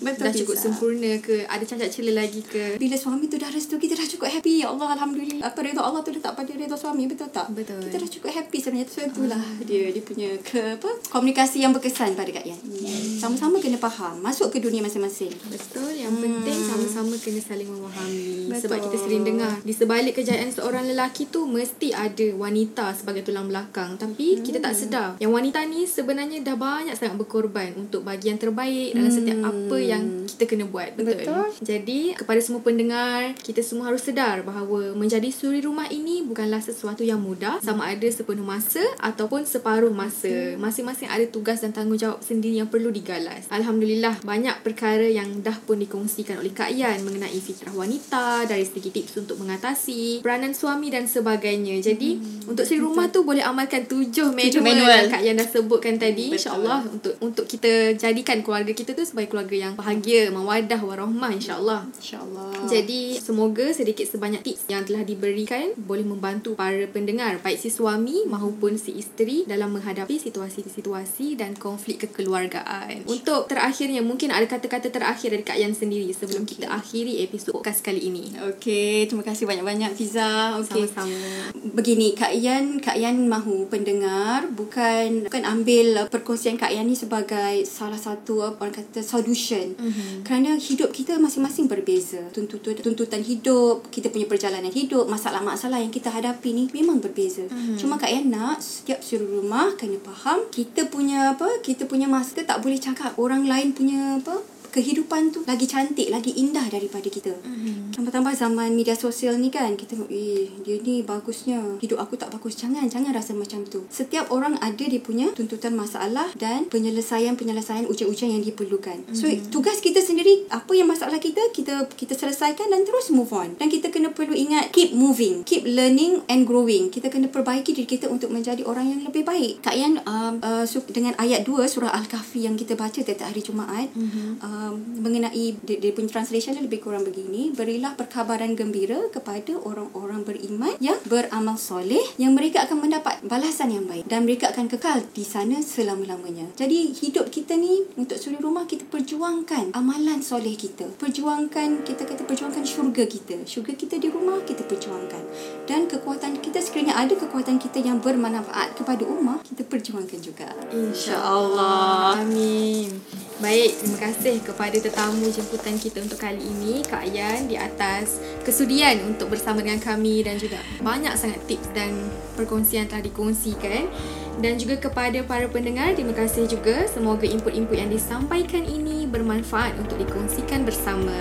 Betul 0.04 0.24
dah 0.24 0.34
cukup 0.34 0.56
sempurna 0.60 1.12
ke? 1.20 1.48
Ada 1.48 1.64
cacat 1.64 1.90
celah 1.92 2.16
lagi 2.24 2.42
ke? 2.44 2.76
Bila 2.76 2.96
suami 3.00 3.32
tu 3.32 3.40
dah 3.40 3.48
restu 3.52 3.76
kita 3.80 3.96
dah 3.96 4.08
cukup 4.08 4.28
happy. 4.40 4.64
Ya 4.64 4.68
Allah 4.72 5.00
Alhamdulillah. 5.00 5.44
Apa 5.48 5.60
redha 5.64 5.82
Allah 5.84 6.02
tu 6.02 6.12
letak 6.12 6.34
pada 6.34 6.52
redha 6.52 6.76
suami 6.76 7.08
betul 7.08 7.30
tak? 7.30 7.48
Betul. 7.52 7.80
Kita 7.88 7.98
dah 8.04 8.10
cukup 8.10 8.30
happy 8.36 8.58
sebenarnya 8.60 8.88
so 8.90 9.00
itulah 9.04 9.40
uh. 9.40 9.64
dia 9.64 9.92
dia 9.92 10.04
punya 10.04 10.30
ke 10.42 10.80
apa 10.80 10.90
komunikasi 11.12 11.64
yang 11.64 11.72
berkesan 11.72 12.16
pada 12.20 12.32
Kak 12.32 12.46
Yan. 12.48 12.60
Hmm. 12.60 13.16
sama-sama 13.20 13.60
kena 13.60 13.80
faham. 13.80 14.20
Masuk 14.24 14.52
ke 14.52 14.60
dunia 14.60 14.84
masing-masing. 14.84 15.32
Betul. 15.48 15.94
Yang 15.96 16.14
hmm. 16.20 16.24
penting 16.24 16.60
sama-sama 16.68 17.16
kena 17.16 17.42
saling 17.44 17.70
memahami. 17.70 18.50
Betul. 18.50 18.62
sebab 18.68 18.78
kita 18.90 18.98
sering 19.00 19.24
dengar 19.24 19.54
di 19.64 19.74
sebalik 19.76 20.14
kejayaan 20.20 20.52
seorang 20.52 20.84
lelaki 20.88 21.28
tu 21.28 21.46
mesti 21.48 21.96
ada 21.96 22.28
wanita 22.36 22.96
sebagai 22.96 23.26
tulang 23.26 23.50
belakang. 23.54 24.02
Tapi 24.02 24.42
hmm. 24.42 24.42
kita 24.42 24.58
tak 24.58 24.74
sedar. 24.74 25.10
Yang 25.22 25.32
wanita 25.38 25.60
ni 25.70 25.86
sebenarnya 25.86 26.42
dah 26.42 26.58
banyak 26.58 26.98
sangat 26.98 27.22
berkorban 27.22 27.78
untuk 27.78 28.02
bagi 28.02 28.34
yang 28.34 28.42
terbaik 28.42 28.98
dalam 28.98 29.14
hmm. 29.14 29.18
setiap 29.22 29.40
apa 29.46 29.78
yang 29.78 30.04
kita 30.26 30.44
kena 30.50 30.66
buat. 30.66 30.98
Betul? 30.98 31.22
betul. 31.22 31.46
Jadi 31.62 32.02
kepada 32.18 32.42
semua 32.42 32.66
pendengar 32.66 33.38
kita 33.38 33.62
semua 33.62 33.94
harus 33.94 34.02
sedar 34.02 34.42
bahawa 34.42 34.98
menjadi 34.98 35.30
suri 35.30 35.62
rumah 35.62 35.86
ini 35.94 36.26
bukanlah 36.26 36.60
sesuatu 36.66 37.06
yang 37.06 37.22
mudah. 37.22 37.62
Sama 37.62 37.94
ada 37.94 38.08
sepenuh 38.10 38.42
masa 38.42 38.82
ataupun 38.98 39.46
separuh 39.46 39.94
masa. 39.94 40.58
Masing-masing 40.58 41.12
ada 41.12 41.30
tugas 41.30 41.62
dan 41.62 41.70
tanggungjawab 41.70 42.26
sendiri 42.26 42.58
yang 42.58 42.72
perlu 42.72 42.90
digalas. 42.90 43.46
Alhamdulillah 43.54 44.26
banyak 44.26 44.66
perkara 44.66 45.06
yang 45.06 45.44
dah 45.46 45.56
pun 45.62 45.78
dikongsikan 45.78 46.42
oleh 46.42 46.56
Kak 46.56 46.74
Yan 46.74 47.06
mengenai 47.06 47.38
fitrah 47.38 47.76
wanita 47.76 48.48
dari 48.50 48.64
segi 48.64 48.90
tips 48.90 49.20
untuk 49.20 49.38
mengatasi 49.44 50.24
peranan 50.24 50.56
suami 50.56 50.90
dan 50.90 51.06
sebagainya. 51.06 51.78
Jadi 51.84 52.18
hmm. 52.18 52.50
untuk 52.50 52.64
suri 52.64 52.82
rumah 52.82 53.12
tu 53.12 53.22
boleh 53.28 53.43
amalkan 53.46 53.84
tujuh 53.88 54.32
manual, 54.32 54.64
manual. 54.64 55.04
Kak 55.12 55.22
Yan 55.26 55.36
dah 55.40 55.48
sebutkan 55.48 55.96
tadi 56.00 56.32
insyaAllah 56.32 56.88
untuk 56.88 57.14
untuk 57.20 57.46
kita 57.46 57.98
jadikan 58.00 58.40
keluarga 58.46 58.72
kita 58.72 58.96
tu 58.96 59.04
sebagai 59.04 59.34
keluarga 59.34 59.70
yang 59.70 59.74
bahagia 59.76 60.32
mawadah 60.32 60.80
warahmah 60.80 61.32
insyaAllah. 61.36 61.88
insyaAllah. 62.00 62.68
Jadi 62.70 63.20
semoga 63.20 63.70
sedikit 63.76 64.08
sebanyak 64.08 64.46
tips 64.46 64.70
yang 64.72 64.88
telah 64.88 65.04
diberikan 65.04 65.76
boleh 65.76 66.06
membantu 66.08 66.56
para 66.56 66.86
pendengar 66.90 67.40
baik 67.44 67.60
si 67.60 67.70
suami 67.74 68.24
maupun 68.30 68.80
si 68.80 68.96
isteri 68.96 69.44
dalam 69.44 69.76
menghadapi 69.76 70.16
situasi-situasi 70.20 71.36
dan 71.36 71.58
konflik 71.58 72.08
kekeluargaan. 72.08 73.04
Untuk 73.10 73.52
terakhirnya 73.52 74.00
mungkin 74.00 74.32
ada 74.32 74.48
kata-kata 74.48 74.94
terakhir 74.94 75.34
dari 75.34 75.44
Kak 75.44 75.58
Yan 75.60 75.74
sendiri 75.76 76.10
sebelum 76.14 76.48
okay. 76.48 76.60
kita 76.60 76.68
akhiri 76.72 77.26
episod 77.26 77.58
podcast 77.58 77.84
kali 77.84 78.08
ini. 78.08 78.32
Okey 78.54 79.10
terima 79.10 79.26
kasih 79.26 79.50
banyak-banyak 79.50 79.92
Fiza. 79.98 80.60
Okay. 80.62 80.86
sama-sama. 80.88 81.54
Begini 81.74 82.14
Kak 82.14 82.34
Yan 82.38 82.78
Kak 82.80 82.98
Yan 83.00 83.26
mahu 83.34 83.66
pendengar 83.66 84.46
bukan 84.54 85.26
bukan 85.26 85.44
ambil 85.50 86.06
perkongsian 86.14 86.56
Kak 86.62 86.70
Yan 86.70 86.86
ni 86.86 86.94
sebagai 86.94 87.66
salah 87.66 87.98
satu 87.98 88.46
orang 88.46 88.70
kata 88.70 89.02
solution 89.02 89.74
mm-hmm. 89.74 90.22
kerana 90.22 90.54
hidup 90.62 90.94
kita 90.94 91.18
masing-masing 91.18 91.66
berbeza 91.66 92.22
tuntutan 92.30 92.78
tuntutan 92.78 93.26
hidup 93.26 93.90
kita 93.90 94.14
punya 94.14 94.30
perjalanan 94.30 94.70
hidup 94.70 95.10
masalah-masalah 95.10 95.82
yang 95.82 95.90
kita 95.90 96.14
hadapi 96.14 96.54
ni 96.54 96.64
memang 96.70 97.02
berbeza 97.02 97.50
mm-hmm. 97.50 97.78
cuma 97.82 97.98
Kak 97.98 98.14
Yan 98.14 98.30
nak 98.30 98.62
setiap 98.62 99.02
suruh 99.02 99.26
rumah 99.26 99.74
kena 99.76 99.98
faham 100.06 100.46
kita 100.54 100.86
punya 100.94 101.34
apa 101.34 101.50
kita 101.66 101.90
punya 101.90 102.06
masa 102.06 102.46
tak 102.46 102.62
boleh 102.62 102.78
cakap 102.78 103.18
orang 103.18 103.50
lain 103.50 103.74
punya 103.74 104.22
apa 104.22 104.53
kehidupan 104.74 105.30
tu 105.30 105.46
lagi 105.46 105.70
cantik, 105.70 106.10
lagi 106.10 106.34
indah 106.34 106.66
daripada 106.66 107.06
kita. 107.06 107.30
Mm-hmm. 107.30 107.94
Tambah-tambah 107.94 108.34
zaman 108.34 108.74
media 108.74 108.98
sosial 108.98 109.38
ni 109.38 109.54
kan, 109.54 109.78
kita 109.78 109.94
tengok, 109.94 110.10
eh, 110.10 110.50
dia 110.66 110.82
ni 110.82 111.06
bagusnya. 111.06 111.78
Hidup 111.78 112.02
aku 112.02 112.18
tak 112.18 112.34
bagus. 112.34 112.58
Jangan, 112.58 112.90
jangan 112.90 113.14
rasa 113.14 113.38
macam 113.38 113.62
tu. 113.70 113.86
Setiap 113.94 114.34
orang 114.34 114.58
ada 114.58 114.82
dia 114.82 114.98
punya 114.98 115.30
tuntutan 115.38 115.78
masalah 115.78 116.34
dan 116.34 116.66
penyelesaian-penyelesaian 116.74 117.86
ujian-ujian 117.86 118.34
yang 118.34 118.42
diperlukan. 118.42 119.06
Mm-hmm. 119.06 119.16
So, 119.16 119.30
tugas 119.54 119.78
kita 119.78 120.02
sendiri, 120.02 120.50
apa 120.50 120.74
yang 120.74 120.90
masalah 120.90 121.22
kita, 121.22 121.54
kita 121.54 121.86
kita 121.94 122.18
selesaikan 122.18 122.74
dan 122.74 122.82
terus 122.82 123.14
move 123.14 123.30
on. 123.30 123.54
Dan 123.62 123.70
kita 123.70 123.94
kena 123.94 124.10
perlu 124.10 124.34
ingat, 124.34 124.74
keep 124.74 124.98
moving, 124.98 125.46
keep 125.46 125.62
learning 125.70 126.26
and 126.26 126.50
growing. 126.50 126.90
Kita 126.90 127.14
kena 127.14 127.30
perbaiki 127.30 127.78
diri 127.78 127.86
kita 127.86 128.10
untuk 128.10 128.34
menjadi 128.34 128.66
orang 128.66 128.90
yang 128.90 129.02
lebih 129.06 129.22
baik. 129.22 129.62
Kak 129.62 129.76
Yan, 129.78 130.02
um, 130.08 130.42
uh, 130.42 130.66
dengan 130.90 131.14
ayat 131.22 131.46
2 131.46 131.70
surah 131.70 131.94
Al-Kahfi 131.94 132.50
yang 132.50 132.58
kita 132.58 132.74
baca 132.74 132.98
setiap 133.04 133.30
hari 133.30 133.44
Jumaat, 133.44 133.92
mm-hmm. 133.94 134.42
uh, 134.42 134.63
um, 134.64 134.76
mengenai 135.04 135.60
dia, 135.64 135.78
dia 135.80 135.92
punya 135.92 136.10
translation 136.10 136.56
dia 136.56 136.64
lebih 136.64 136.80
kurang 136.80 137.04
begini 137.04 137.52
berilah 137.52 137.96
perkabaran 138.00 138.56
gembira 138.56 139.12
kepada 139.12 139.60
orang-orang 139.60 140.24
beriman 140.24 140.74
yang 140.80 140.96
beramal 141.08 141.60
soleh 141.60 142.02
yang 142.16 142.32
mereka 142.32 142.64
akan 142.64 142.88
mendapat 142.88 143.20
balasan 143.28 143.76
yang 143.76 143.86
baik 143.88 144.08
dan 144.08 144.24
mereka 144.24 144.52
akan 144.56 144.72
kekal 144.72 145.04
di 145.12 145.26
sana 145.26 145.60
selama-lamanya. 145.60 146.48
Jadi 146.56 146.94
hidup 146.94 147.28
kita 147.34 147.58
ni 147.60 147.84
untuk 148.00 148.16
suri 148.20 148.40
rumah 148.40 148.64
kita 148.70 148.88
perjuangkan 148.88 149.74
amalan 149.74 150.22
soleh 150.24 150.56
kita. 150.56 150.88
Perjuangkan 151.02 151.84
kita 151.84 152.06
kata 152.06 152.24
perjuangkan 152.24 152.64
syurga 152.64 153.04
kita. 153.10 153.44
Syurga 153.44 153.74
kita 153.74 153.98
di 154.00 154.08
rumah 154.14 154.40
kita 154.46 154.64
perjuangkan. 154.64 155.24
Dan 155.66 155.90
kekuatan 155.90 156.40
kita 156.40 156.62
sekiranya 156.62 157.00
ada 157.00 157.16
kekuatan 157.18 157.58
kita 157.58 157.82
yang 157.82 157.98
bermanfaat 158.00 158.78
kepada 158.78 159.04
umat 159.08 159.42
kita 159.48 159.66
perjuangkan 159.66 160.20
juga. 160.22 160.48
InsyaAllah. 160.70 162.22
Amin. 162.22 163.02
Baik, 163.44 163.76
terima 163.76 164.00
kasih 164.00 164.40
kepada 164.40 164.80
tetamu 164.80 165.28
jemputan 165.28 165.76
kita 165.76 166.00
untuk 166.00 166.16
kali 166.16 166.40
ini, 166.40 166.80
Kak 166.80 167.04
Yan 167.12 167.52
di 167.52 167.60
atas 167.60 168.24
kesudian 168.48 169.04
untuk 169.04 169.36
bersama 169.36 169.60
dengan 169.60 169.84
kami 169.84 170.24
dan 170.24 170.40
juga 170.40 170.64
banyak 170.80 171.12
sangat 171.20 171.44
tips 171.44 171.68
dan 171.76 171.92
perkongsian 172.40 172.88
telah 172.88 173.04
dikongsikan. 173.04 173.92
Dan 174.40 174.56
juga 174.56 174.80
kepada 174.80 175.20
para 175.28 175.52
pendengar, 175.52 175.92
terima 175.92 176.16
kasih 176.16 176.48
juga. 176.48 176.88
Semoga 176.88 177.28
input-input 177.28 177.76
yang 177.76 177.92
disampaikan 177.92 178.64
ini 178.64 179.04
bermanfaat 179.12 179.76
untuk 179.76 180.00
dikongsikan 180.00 180.64
bersama. 180.64 181.12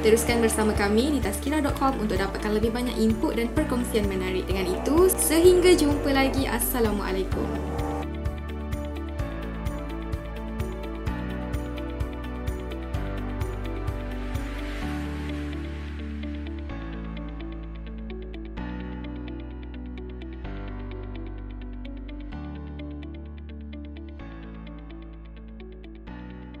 Teruskan 0.00 0.40
bersama 0.40 0.72
kami 0.72 1.12
di 1.12 1.20
taskira.com 1.20 2.00
untuk 2.00 2.16
dapatkan 2.16 2.56
lebih 2.56 2.72
banyak 2.72 2.96
input 2.96 3.36
dan 3.36 3.52
perkongsian 3.52 4.08
menarik. 4.08 4.48
Dengan 4.48 4.80
itu, 4.80 5.12
sehingga 5.12 5.76
jumpa 5.76 6.08
lagi. 6.08 6.48
Assalamualaikum. 6.48 7.75